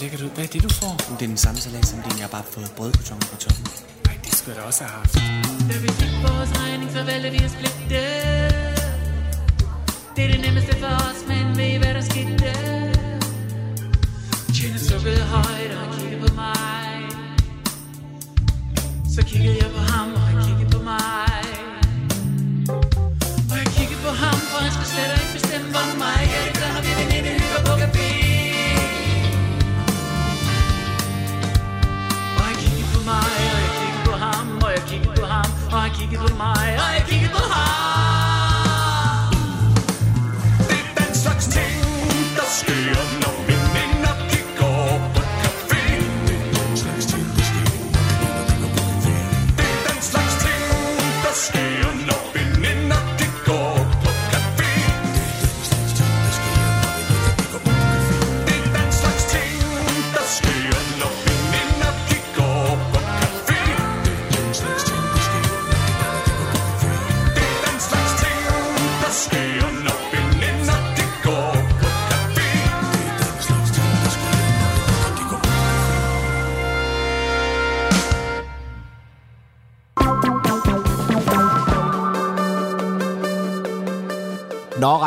[0.00, 0.30] lækkert ud.
[0.36, 0.94] Hvad er det, du får?
[1.18, 2.16] Det er den samme salat som din.
[2.20, 3.66] Jeg har bare fået brødkutonger på toppen.
[4.08, 5.14] Ej, det skulle jeg da også have haft.
[5.70, 8.02] Da vi fik vores regning, så valgte vi at splitte
[10.14, 12.50] Det er det nemmeste for os, men ved I, hvad der skete?
[14.54, 17.00] Tjener sukkede højt, og kiggede på mig
[19.14, 20.29] Så kiggede jeg på ham, og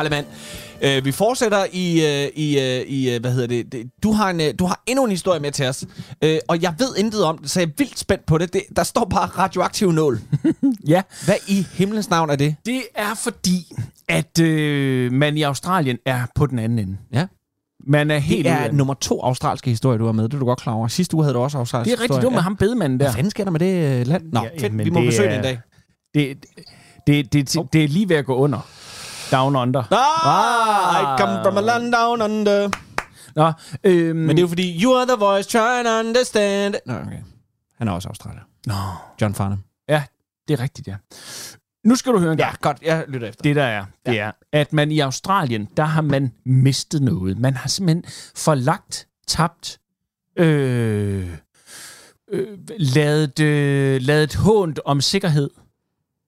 [0.04, 0.26] Nå, Rallemand.
[0.82, 4.41] Øh, vi fortsætter i, øh, i, øh, i øh, hvad hedder det, du, har en,
[4.41, 5.86] øh, du har endnu en historie med til os,
[6.24, 8.54] øh, og jeg ved intet om det, så jeg er vildt spændt på det.
[8.54, 10.20] det der står bare radioaktiv nål.
[10.88, 12.56] Ja, Hvad i himlens navn er det?
[12.66, 13.72] det er fordi,
[14.10, 16.97] at øh, man i Australien er på den anden ende.
[17.14, 17.26] Ja.
[17.88, 18.78] Man er helt Det ude er den.
[18.78, 20.24] nummer to australske historie, du har med.
[20.24, 20.88] Det er du godt klar over.
[20.88, 23.06] Sidste uge havde du også australsk Det er rigtigt, var med ham bedemanden der.
[23.06, 24.24] Hvad fanden sker der med det øh, land?
[24.34, 24.86] Nå, Ja, ja, fedt.
[24.86, 25.60] Vi må besøge er- det en dag.
[26.14, 26.38] Det,
[27.08, 28.68] det, det, det, det er lige ved at gå under.
[29.34, 29.84] Down under.
[29.91, 32.69] Ah, I come from a land down under.
[33.36, 33.51] Nå,
[33.84, 36.75] øhm, Men det er jo fordi, you are the voice, try to understand.
[36.86, 37.19] Nå, okay.
[37.77, 38.41] Han er også australier.
[38.65, 38.73] Nå,
[39.21, 39.63] John Farnham.
[39.89, 40.03] ja,
[40.47, 40.95] det er rigtigt, ja.
[41.84, 42.51] Nu skal du høre en gang.
[42.51, 42.77] Ja, godt.
[42.81, 43.41] Jeg lytter efter.
[43.43, 47.38] Det der er, det er, at man i Australien, der har man mistet noget.
[47.38, 48.03] Man har simpelthen
[48.36, 49.79] forlagt, tabt,
[50.36, 51.29] øh,
[52.31, 55.49] øh, lavet, øh, lavet hånd om sikkerhed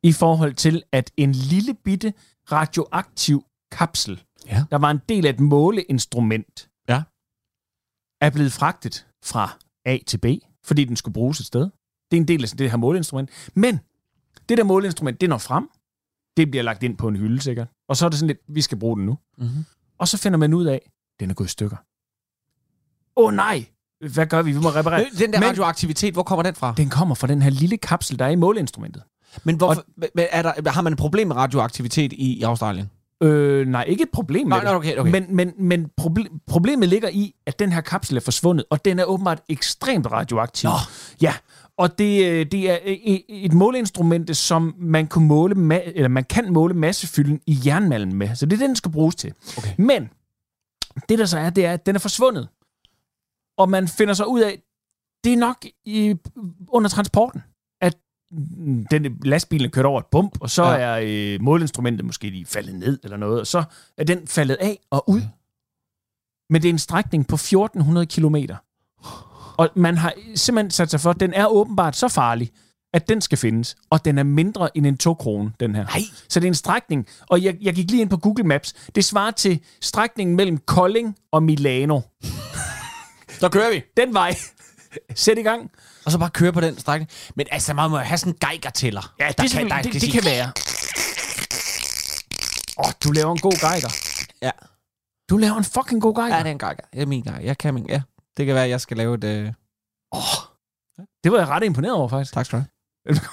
[0.03, 2.13] i forhold til, at en lille bitte
[2.51, 4.65] radioaktiv kapsel, Ja.
[4.71, 7.03] der var en del af et måleinstrument, Ja.
[8.21, 10.25] er blevet fragtet fra A til B,
[10.65, 11.61] fordi den skulle bruges et sted.
[12.11, 13.29] Det er en del af det her måleinstrument.
[13.55, 13.79] Men
[14.49, 15.69] det der måleinstrument, det når frem.
[16.37, 17.67] Det bliver lagt ind på en hylde sikkert.
[17.89, 19.17] Og så er det sådan lidt, vi skal bruge den nu.
[19.37, 19.65] Mhm.
[19.97, 21.77] Og så finder man ud af, den er gået i stykker.
[23.17, 23.65] Åh oh, nej!
[24.13, 24.51] Hvad gør vi?
[24.51, 25.05] Vi må reparere.
[25.19, 26.73] Den der Men- radioaktivitet, hvor kommer den fra?
[26.77, 29.03] Den kommer fra den her lille kapsel, der er i måleinstrumentet.
[29.43, 32.89] Men hvorfor, men er der, har man et problem med radioaktivitet i, i Australien?
[33.23, 35.11] Øh, nej, ikke et problem med Nej, nej, okay, okay.
[35.11, 38.99] Men, men, men proble- problemet ligger i, at den her kapsel er forsvundet, og den
[38.99, 40.69] er åbenbart ekstremt radioaktiv.
[40.69, 40.75] Nå.
[41.21, 41.33] Ja,
[41.77, 42.77] og det, øh, det er
[43.29, 48.35] et måleinstrument, som man, kunne måle ma- eller man kan måle massefylden i jernmalm med.
[48.35, 49.33] Så det er det, den skal bruges til.
[49.57, 49.73] Okay.
[49.77, 50.09] Men
[51.09, 52.47] det der så er, det er, at den er forsvundet.
[53.57, 54.61] Og man finder så ud af,
[55.23, 56.15] det er nok i,
[56.67, 57.43] under transporten,
[58.91, 60.77] den lastbilen kørt over et bump, og så Ja.
[60.77, 63.63] er øh, måleinstrumentet måske lige faldet ned eller noget, og så
[63.97, 65.21] er den faldet af og ud.
[66.49, 68.55] Men det er en strækning på 1400 kilometer.
[69.57, 72.51] Og man har simpelthen sat sig for, at den er åbenbart så farlig,
[72.93, 73.75] at den skal findes.
[73.89, 75.83] Og den er mindre end en 2 krone, den her.
[75.83, 76.01] Nej.
[76.29, 77.07] Så det er en strækning.
[77.29, 78.73] Og jeg, jeg gik lige ind på Google Maps.
[78.95, 82.01] Det svarer til strækningen mellem Kolding og Milano.
[83.29, 83.81] Så kører vi.
[83.97, 84.35] Den vej.
[85.15, 85.71] Sæt i gang.
[86.05, 87.11] Og så bare køre på den strækning.
[87.35, 89.13] Men altså, man må have sådan en geiger-tæller.
[89.19, 90.51] Ja, det, der kan, der det, det, sige- kan være.
[92.77, 93.89] Åh, oh, du laver en god geiger.
[94.41, 94.51] Ja.
[95.29, 96.35] Du laver en fucking god geiger.
[96.35, 96.75] Ja, det er en geiger.
[96.93, 97.39] Det er min geiger.
[97.41, 98.01] Jeg kan min, ja.
[98.37, 99.23] Det kan være, at jeg skal lave et...
[99.23, 99.51] Øh...
[101.23, 102.33] Det var jeg ret imponeret over, faktisk.
[102.33, 103.19] Tak skal du have.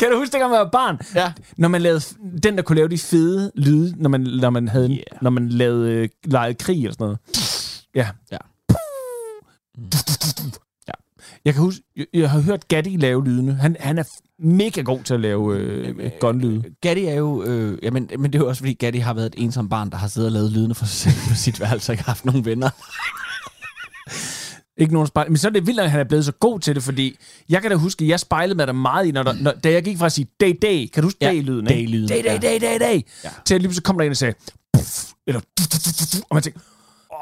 [0.00, 0.98] Kan du huske, dengang man var barn?
[1.14, 1.32] Ja.
[1.56, 2.00] Når man lavede,
[2.42, 5.02] den, der kunne lave de fede lyde, når man, når man, havde, Yeah.
[5.22, 7.18] når man lavede øh, legede krig eller sådan noget.
[7.94, 8.08] Ja.
[8.32, 8.36] Ja.
[10.88, 10.92] Ja.
[11.44, 13.54] Jeg kan huske, jeg, jeg har hørt Gatti lave lydene.
[13.54, 14.04] Han, han er
[14.38, 16.64] mega god til at lave øh, gunlyde.
[16.80, 17.42] Gatti er jo...
[17.44, 19.90] Øh, ja, men, men det er jo også, fordi Gatti har været et ensomt barn,
[19.90, 22.24] der har siddet og lavet lydene for sig selv på sit værelse og ikke haft
[22.24, 22.70] nogen venner.
[24.76, 25.30] Ikke nogen spejl.
[25.30, 27.16] Men så er det vildt, at han er blevet så god til det, fordi
[27.48, 29.72] jeg kan da huske, at jeg spejlede med dig meget i, når der, når, da
[29.72, 30.86] jeg gik fra at sige day, day.
[30.94, 31.66] Kan du huske Ja, day-lyden?
[31.70, 31.82] ikke?
[31.92, 33.00] day-lyden, Day, day, day, day, day.
[33.24, 33.28] Ja.
[33.44, 34.34] Til at lige så kom der en og sagde,
[34.72, 35.40] puff, eller
[36.30, 36.60] og man tænkte,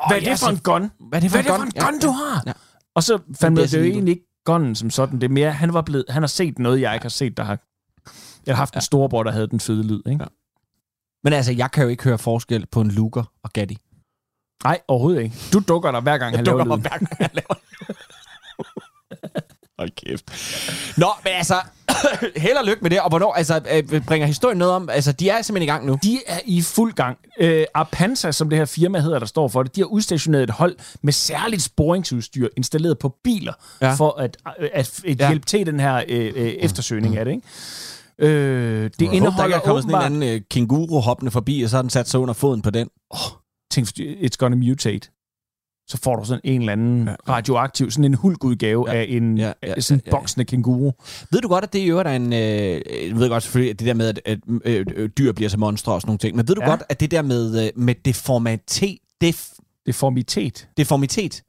[0.09, 0.91] hvad er ja, det for en gun?
[1.09, 1.71] Hvad er det for Hvad en gun?
[1.85, 2.43] gun, Ja, du ja, har?
[2.47, 2.53] ja.
[2.95, 5.21] Og så fandt man, det er jo egentlig ikke gunnen som sådan.
[5.21, 7.43] Det er mere, han var blevet, han har set noget, jeg ikke har set, der
[7.43, 7.59] har...
[8.47, 10.23] Jeg har haft en storebror, der havde den fede lyd, ikke?
[10.23, 10.27] Ja.
[11.25, 13.79] Men altså, jeg kan jo ikke høre forskel på en Luger og Gatti.
[14.65, 15.37] Nej, overhovedet ikke.
[15.53, 16.81] Du dukker dig hver gang, han laver lyden.
[16.81, 17.55] hver gang, jeg laver
[19.79, 20.25] Hold kæft.
[20.99, 21.55] Nå, men altså,
[22.37, 23.01] held og lykke med det.
[23.01, 23.61] Og hvornår, altså,
[23.93, 25.99] øh, bringer historien noget om, altså, de er simpelthen i gang nu.
[26.03, 27.19] De er i fuld gang.
[27.41, 30.51] Øh, Apanza, som det her firma hedder, der står for det, de har udstationeret et
[30.51, 33.95] hold med særligt sporingsudstyr installeret på biler, Ja.
[33.95, 35.29] for at, at, at, at Ja.
[35.29, 37.33] hjælpe til den her øh, øh, eftersøgning af det.
[37.33, 37.47] Ikke?
[38.19, 40.05] Øh, det Jeg håber, der indeholder er kommet sådan en åbenbart...
[40.05, 42.89] anden øh, kænguru hoppende forbi, og så har den sat sig under foden på den.
[43.71, 45.09] Tænk, it's gonna mutate.
[45.87, 48.97] Så får du sådan en eller anden radioaktiv, sådan en hulkudgave Ja.
[48.97, 50.17] af en Ja, ja, sådan ja, ja.
[50.17, 50.93] boksende kænguru.
[51.31, 52.33] Ved du godt, at det i øvrigt er en...
[52.33, 52.39] Øh,
[53.09, 55.59] jeg ved godt selvfølgelig, at det der med, at, at øh, øh, dyr bliver til
[55.59, 56.69] monstre og sådan nogle ting, men ved du Ja.
[56.71, 59.49] godt, at det der med, øh, med deformitet, def,
[59.87, 60.69] Deformitet.
[60.77, 61.43] deformitet,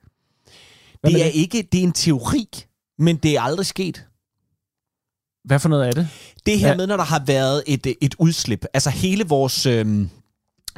[1.01, 2.45] Hvad det er ikke, det er en teori,
[2.99, 4.05] men det er aldrig sket.
[5.45, 6.07] Hvad for noget er det?
[6.45, 6.75] Det her Ja.
[6.75, 10.05] med, når der har været et, et udslip, altså hele vores, øh,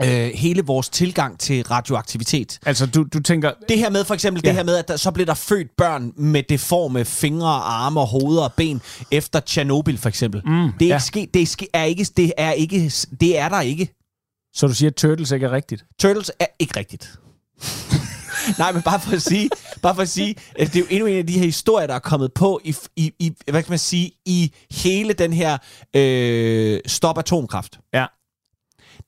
[0.04, 2.60] øh, hele vores tilgang til radioaktivitet.
[2.66, 3.52] Altså, du, du tænker...
[3.70, 4.50] Det her med for eksempel, ja.
[4.50, 8.08] Det her med, at der, så blev der født børn med deforme fingre, arme, og
[8.08, 8.82] hoveder og ben
[9.12, 10.42] efter Tjernobyl for eksempel.
[10.46, 10.96] Mm, det er ja.
[10.96, 13.90] ikke sket, det er, ske, er ikke, det er ikke, det er der ikke.
[14.54, 15.86] Så du siger, at Turtles ikke er rigtigt?
[16.00, 17.20] Turtles er ikke rigtigt.
[18.60, 19.50] Nej, men bare for at sige,
[19.82, 22.00] bare for at sige, det er jo endnu en af de her historier, der er
[22.00, 25.58] kommet på i, i, i hvad kan man sige, i hele den her
[25.94, 27.80] øh, stop atomkraft.
[27.94, 28.06] Ja.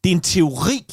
[0.04, 0.86] Det er en teori,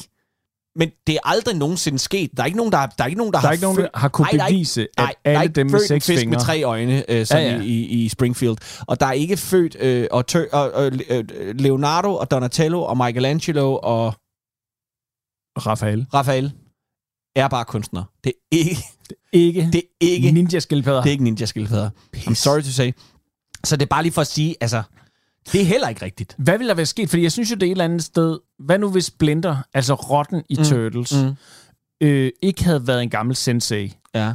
[0.75, 2.29] men det er aldrig nogensinde sket.
[2.37, 3.77] Der er ikke nogen, der, der, er ikke nogen, der, Der er har ikke nogen,
[3.77, 6.29] der har kunne Nej, er bevise, at nej, er alle dem med seks fisk fingre-
[6.29, 7.61] med tre øjne, øh, sådan Ja, ja.
[7.61, 8.57] I, i Springfield.
[8.87, 11.23] Og der er ikke født øh, og, tør, og, øh,
[11.59, 14.13] Leonardo og Donatello og Michelangelo og
[15.57, 16.05] Rafael.
[16.13, 16.51] Raphael
[17.35, 18.05] er bare kunstnere.
[18.23, 18.77] Det er ikke,
[19.33, 21.01] Ikke, det er ikke, ninja-skildpadder.
[21.01, 21.89] det er ikke ninja-skildpadder.
[22.17, 22.91] I'm sorry to say.
[23.63, 24.83] Så det er bare lige for at sige, altså,
[25.51, 26.35] det er heller ikke rigtigt.
[26.37, 27.09] Hvad ville der være sket?
[27.09, 28.39] Fordi jeg synes jo, det er et eller andet sted...
[28.59, 30.63] Hvad nu hvis Splinter, altså rotten i mm.
[30.63, 31.35] Turtles, Mm.
[32.07, 34.33] øh, ikke havde været en gammel sensei, Ja.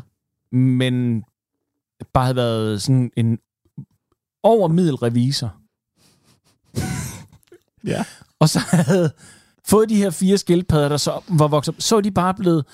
[0.53, 1.25] men
[2.13, 3.39] bare havde været sådan en
[4.43, 5.57] overmiddel revisor.
[7.85, 8.05] Ja.
[8.39, 9.13] Og så havde
[9.67, 12.65] fået de her fire skildpadder, der så var vokset op, så er de bare blevet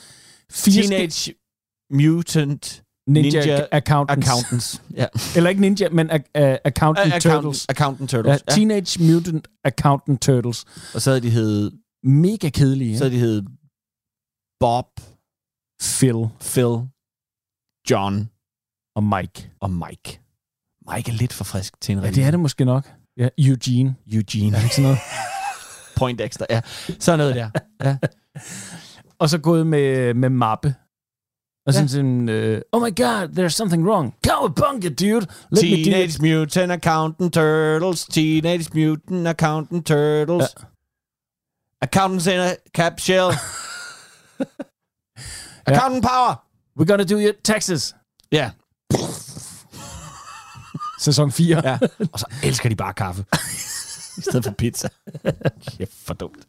[0.50, 1.34] fire Teenage
[1.90, 4.28] Mutant ninja, Ninja accountants.
[4.28, 4.82] Accountants.
[4.94, 5.06] Ja.
[5.36, 7.66] Eller ikke ninja, men a- a- accountant Accountant, turtles.
[7.68, 8.42] accountant Turtles.
[8.48, 10.64] Ja, Teenage Mutant Accountant Turtles.
[10.94, 11.70] Og så havde de hed,
[12.04, 12.98] Mega kedelige.
[12.98, 13.42] så havde de hed
[14.60, 14.86] Bob,
[15.80, 16.88] Phil Phil,
[17.90, 18.30] John
[18.96, 19.50] og Mike.
[19.60, 20.20] og Mike.
[20.94, 22.92] Mike er lidt for frisk til en Ja, det er det måske nok.
[23.16, 23.96] Ja, Eugene.
[24.12, 24.56] Eugene.
[24.56, 24.98] Er det ikke sådan noget?
[25.96, 26.60] Point extra, ja.
[27.00, 27.50] Sådan noget der.
[27.84, 27.96] Ja.
[29.18, 30.74] Og så gået med, med mappe.
[31.66, 34.14] Og sådan sådan, uh, oh my god, there's something wrong.
[34.26, 35.26] Cowabunga, dude.
[35.50, 35.84] Let me.
[35.84, 38.04] Teenage Mutant Accountant Turtles.
[38.04, 40.54] Teenage Mutant Accountant Turtles.
[40.58, 40.64] Ja.
[41.82, 43.32] Accountants in a capsule.
[45.66, 46.36] Accountant power.
[46.76, 47.94] We're gonna do your taxes.
[48.32, 48.50] Ja.
[50.98, 51.60] Sæson 4.
[51.64, 51.78] ja.
[52.12, 53.24] Og så elsker de bare kaffe.
[54.18, 54.88] I stedet for pizza.
[55.78, 56.46] Kæft, for dumt.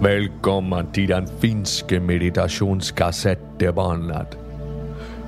[0.00, 4.38] Velkommen til den finske meditationskassettebandet.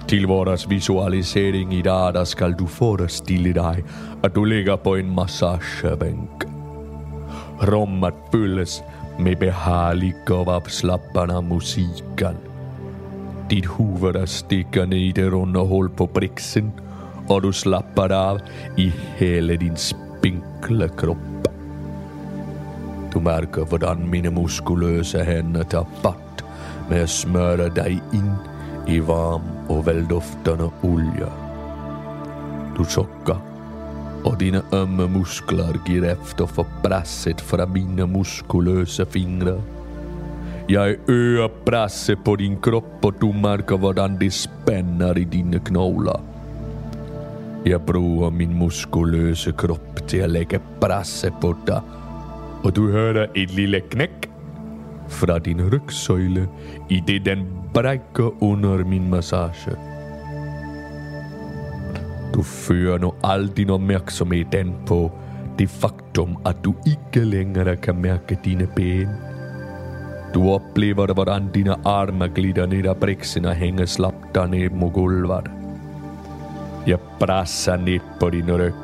[0.08, 3.84] Til våras visualisering i dag, der skal du forestille dig
[4.24, 6.44] at du ligger på en massagebænk.
[7.68, 8.84] Rummet fyldes
[9.18, 12.36] med behaglig og afslappende musikken.
[13.50, 16.72] Dit huvud stikker ned i det runde hul på briksen,
[17.28, 18.38] og du slapper af
[18.76, 21.18] i hele din spinkle kropp.
[23.12, 26.44] Du mærker, hvordan mine muskuløse hænder tager fatt
[26.90, 28.30] med at smøre dig in
[28.88, 31.28] i varm og velduftende olja.
[32.76, 33.42] Du chockar
[34.24, 39.56] og dine ømme muskler giver efter for presset fra mine muskuløse fingre.
[40.70, 46.22] Jeg øger presset på din krop, og du mærker, hvordan det spænder i dine knogler.
[47.66, 51.82] Jeg bruger min muskuløse kropp til at lægge presset på dig
[52.64, 54.28] og du hører ett lille knæk
[55.08, 56.48] från din rygsøjle
[56.90, 59.76] i det den brækker under min massage.
[62.34, 65.10] Du fører nu al din opmærksomhed den på
[65.58, 69.08] det faktum, at du ikke længere kan mærke dine ben.
[70.34, 75.50] Du oplever, hvordan dine arme glider ned ad briksen og hænger slapt ned mod gulvet.
[76.86, 78.82] Jeg presser ned på din ryg,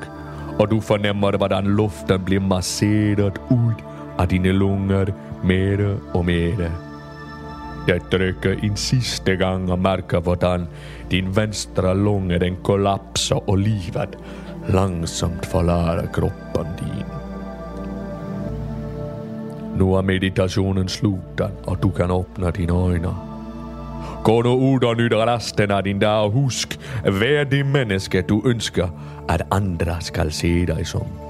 [0.59, 3.74] og du fornemmer, hvordan luften bliver masseret ud
[4.18, 5.06] af dine lunger
[5.44, 6.72] mere og mere.
[7.88, 10.66] Jeg trykker en sidste gang og mærker, hvordan
[11.11, 14.18] din venstre lunge den kollapser og livet
[14.68, 17.06] langsomt forlader kroppen din.
[19.78, 23.27] Nu er meditationen slutet, og du kan åbne dine øjne.
[24.28, 28.42] Gå nu ud og nyt resten af din dag og husk, vær det menneske, du
[28.44, 28.88] ønsker,
[29.28, 31.27] at andre skal se dig som.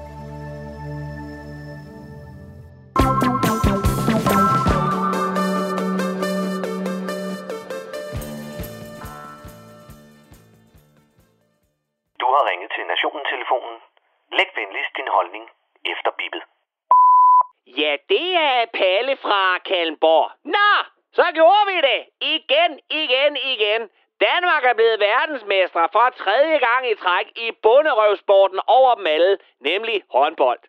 [25.93, 30.61] For tredje gang i træk i bunderøvsporten over dem alle, nemlig håndbold.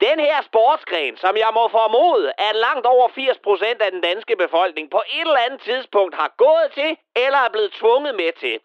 [0.00, 4.90] Den her sportsgren, som jeg må formode, at langt over 80% af den danske befolkning
[4.90, 8.58] på et eller andet tidspunkt har gået til eller er blevet tvunget med til.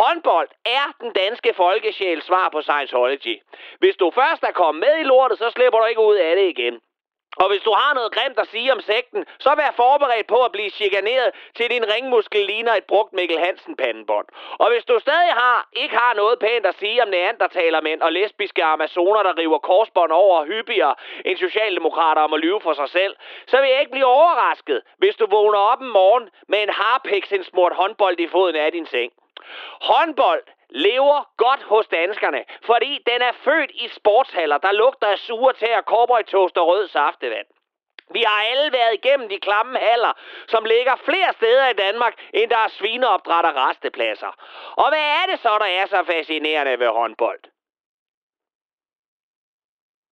[0.00, 3.42] Håndbold er den danske folkesjæls svar på Scientology.
[3.78, 6.48] Hvis du først er kommet med i lortet, så slipper du ikke ud af det
[6.48, 6.80] igen.
[7.42, 10.52] Og hvis du har noget grimt at sige om sekten, så vær forberedt på at
[10.52, 14.26] blive chikaneret til din ringmuskel ligner et brugt Mikkel Hansen pandebånd.
[14.58, 18.64] Og hvis du stadig har, ikke har noget pænt at sige om neandertalermænd og lesbiske
[18.64, 23.16] amazoner, der river korsbånd over hyppigere end socialdemokrater om at lyve for sig selv,
[23.46, 27.32] så vil jeg ikke blive overrasket, hvis du vågner op en morgen med en harpiks
[27.32, 29.12] en smurt håndbold i foden af din seng.
[29.80, 35.52] Håndbold lever godt hos danskerne, fordi den er født i sportshaller, der lugter af sure
[35.52, 37.46] tæer, cowboytoast og rød saftevand.
[38.10, 40.12] Vi har alle været igennem de klamme haller,
[40.48, 44.32] som ligger flere steder i Danmark, end der er svineopdræt og restepladser.
[44.76, 47.40] Og hvad er det så, der er så fascinerende ved håndbold?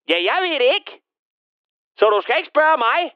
[0.09, 1.03] Ja, jeg ved det ikke.
[1.99, 3.13] Så du skal ikke spørge mig.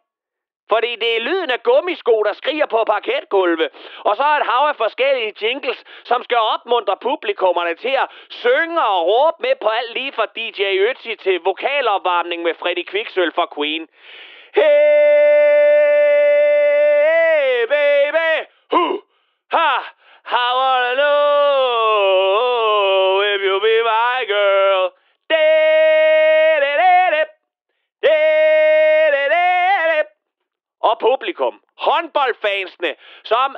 [0.73, 3.69] Fordi det er lyden af gummisko, der skriger på parketgulve.
[4.09, 9.07] Og så et hav af forskellige jingles, som skal opmuntre publikummerne til at synge og
[9.07, 13.89] råbe med på alt lige fra DJ Ötzi til vokalopvarmning med Freddy Kviksøl fra Queen.
[14.55, 14.71] Hey,
[17.75, 18.33] baby,
[18.73, 19.03] hu,
[19.57, 19.73] ha,
[20.45, 21.11] I wanna know
[23.35, 25.00] if you'll be my girl.
[31.01, 32.95] Publikum, håndboldfansene,
[33.25, 33.57] som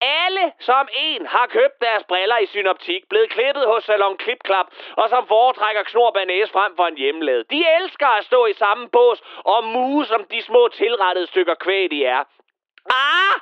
[0.00, 5.08] alle som en har købt deres briller i synoptik, blevet klippet hos Salon Klipklap, og
[5.08, 6.10] som foretrækker knor
[6.52, 7.50] frem for en hjemmelavet.
[7.50, 11.90] De elsker at stå i samme bås og mue som de små tilrettede stykker kvæg,
[11.90, 12.24] de er.
[12.90, 13.40] Ah!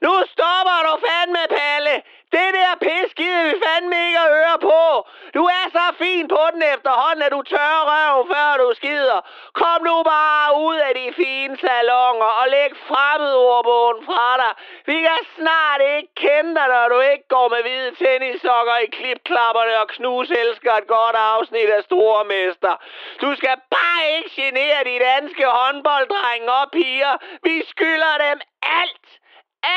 [0.00, 2.02] Nu stopper du fandme, Palle!
[2.32, 5.01] Det der pis gider vi fandme ikke at høre på!
[5.36, 9.20] Du er så fin på den efterhånden, at du tør røv, før du skider.
[9.52, 14.52] Kom nu bare ud af de fine salonger og læg fremmedordbogen fra dig.
[14.90, 19.74] Vi kan snart ikke kende dig, når du ikke går med hvide tennissokker i klipklapperne
[19.82, 22.74] og knus elsker et godt afsnit af Stormester.
[23.22, 27.14] Du skal bare ikke genere de danske håndbolddrenge og piger.
[27.42, 28.40] Vi skylder dem
[28.80, 29.08] alt.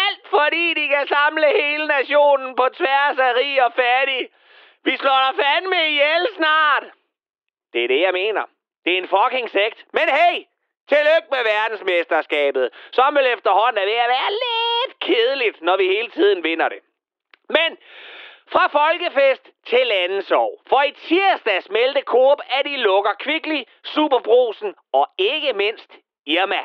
[0.04, 4.24] Alt fordi de kan samle hele nationen på tværs af rig og fattig.
[4.86, 6.84] Vi slår dig fandme ihjel snart.
[7.74, 8.44] Det er det, jeg mener.
[8.86, 9.86] Det er en fucking sekt.
[9.94, 10.36] Men hey,
[10.90, 16.10] tillykke med verdensmesterskabet, som vel efterhånden er ved at være lidt kedeligt, når vi hele
[16.10, 16.80] tiden vinder det.
[17.50, 17.78] Men
[18.54, 20.62] fra folkefest til landesorg.
[20.70, 25.92] For i tirsdags meldte Coop, at de lukker Kvickly, Superbrusen og ikke mindst
[26.26, 26.62] Irma.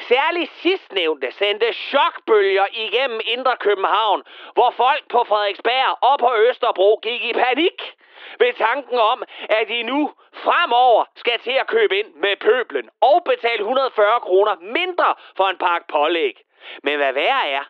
[0.00, 4.22] Særligt sidstnævnte sendte chokbølger igennem Indre København,
[4.52, 7.94] hvor folk på Frederiksberg og på Østerbro gik i panik
[8.38, 13.22] ved tanken om, at de nu fremover skal til at købe ind med pøblen og
[13.24, 16.36] betale 140 kroner mindre for en pakke pålæg.
[16.82, 17.64] Men hvad værre er,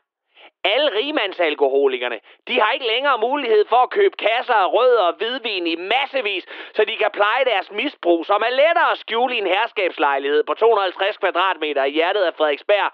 [0.75, 5.67] alle rigmandsalkoholikerne, de har ikke længere mulighed for at købe kasser af rød og hvidvin
[5.67, 6.45] i massevis,
[6.77, 10.55] så de kan pleje deres misbrug, som er lettere at skjule i en herskabslejlighed på
[10.55, 12.91] 250 kvadratmeter i hjertet af Frederiksberg,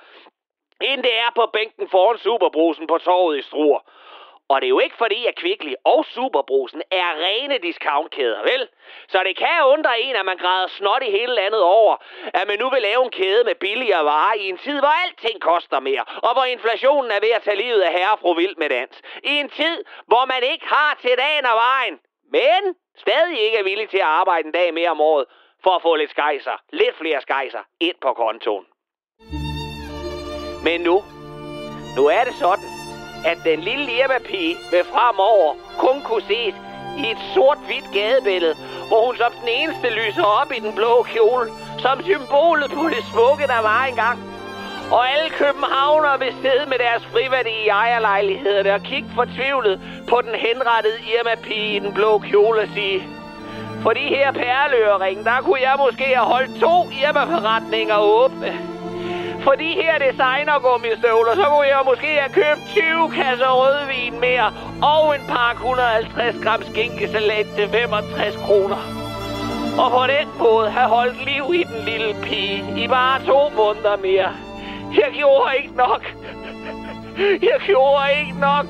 [0.81, 3.81] end det er på bænken foran Superbrusen på torvet i Struer.
[4.53, 8.69] Og det er jo ikke fordi, at Kvickly og Superbrusen er rene discountkæder, vel?
[9.09, 11.97] Så det kan undre en, at man græder snot i hele landet over,
[12.35, 15.41] at man nu vil lave en kæde med billigere varer i en tid, hvor alting
[15.41, 18.57] koster mere, og hvor inflationen er ved at tage livet af herre og fru Vild
[18.57, 19.01] med dans.
[19.25, 21.99] I en tid, hvor man ikke har til dagen og vejen,
[22.37, 22.61] men
[22.97, 25.27] stadig ikke er villig til at arbejde en dag mere om året,
[25.65, 28.67] for at få lidt skejser, lidt flere skejser, ind på kontoen.
[30.65, 30.97] Men nu,
[31.97, 32.72] nu er det sådan,
[33.25, 36.55] at den lille Irma-pige vil fremover kun kunne ses
[37.03, 38.55] i et sort-hvidt gadebillede,
[38.89, 41.47] hvor hun som den eneste lyser op i den blå kjole,
[41.79, 44.19] som symbolet på det smukke, der var engang.
[44.91, 50.35] Og alle københavnere vil sidde med deres friværdi i ejerlejlighederne og kigge fortvivlet på den
[50.35, 53.03] henrettede Irma-pige i den blå kjole og sige,
[53.83, 58.82] for de her perleøring, der kunne jeg måske have holdt to Irma-forretninger åbne.
[59.45, 64.49] For de her designergummistøvler, så kunne jeg måske have købt 20 kasser rødvin mere
[64.83, 68.81] og en pakke 150 gram skinkesalat til 65 kroner.
[69.83, 73.97] Og på den måde have holdt liv i den lille pige i bare to måneder
[73.97, 74.33] mere.
[75.01, 76.03] Jeg gjorde ikke nok.
[77.51, 78.67] Jeg gjorde ikke nok.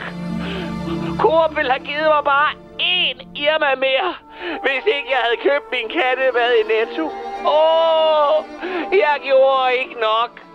[1.19, 2.51] Coop ville have givet mig bare
[2.81, 4.15] én Irma mere,
[4.65, 7.05] hvis ikke jeg havde købt min kattebad i Netto.
[7.59, 8.35] Åh,
[8.93, 10.52] jeg gjorde ikke nok.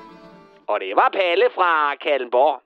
[0.68, 2.62] Og det var Palle fra Kallenborg.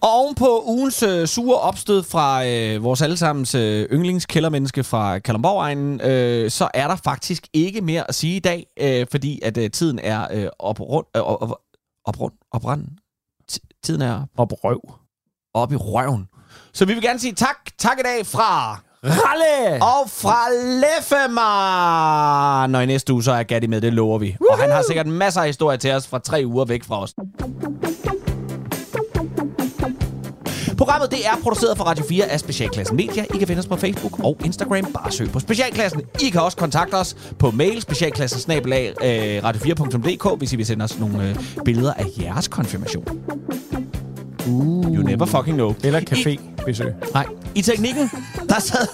[0.00, 5.76] Og oven på ugens øh, sure opstød fra øh, vores allesammens øh, yndlingskældermenneske fra Kalundborg
[6.10, 9.70] øh, så er der faktisk ikke mere at sige i dag, øh, fordi at øh,
[9.70, 11.60] tiden er øh, oprund, øh, op,
[12.04, 12.98] oprund, opranden.
[13.52, 14.80] T- tiden er Op røv.
[15.54, 16.28] op i røven.
[16.72, 17.56] Så vi vil gerne sige tak.
[17.78, 19.82] Tak i dag fra Ralle!
[19.82, 20.50] og fra
[20.80, 22.66] Leffemar.
[22.66, 24.36] Når i næste uge, så er Gatti med, det lover vi.
[24.50, 27.14] Og han har sikkert masser af historier til os fra tre uger væk fra os.
[30.76, 33.24] Programmet det er produceret for Radio 4 af Specialklassen Media.
[33.34, 34.92] I kan finde os på Facebook og Instagram.
[34.92, 36.02] Bare søg på Specialklassen.
[36.22, 38.52] I kan også kontakte os på mail specialklassen
[39.44, 43.04] radio4.dk, hvis I vil sende os nogle øh, billeder af jeres konfirmation.
[44.46, 44.94] Uh.
[44.94, 45.74] You never fucking know.
[45.84, 46.92] Eller I- cafébesøg.
[47.14, 48.10] Nej, i teknikken,
[48.48, 48.86] der sad,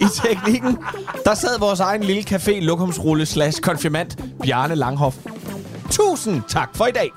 [0.00, 0.78] i teknikken,
[1.24, 4.10] der sad vores egen lille café lokumsrulle slash konfirmand,
[4.42, 5.16] Bjarne Langhoff.
[5.90, 7.10] Tusind tak for i dag.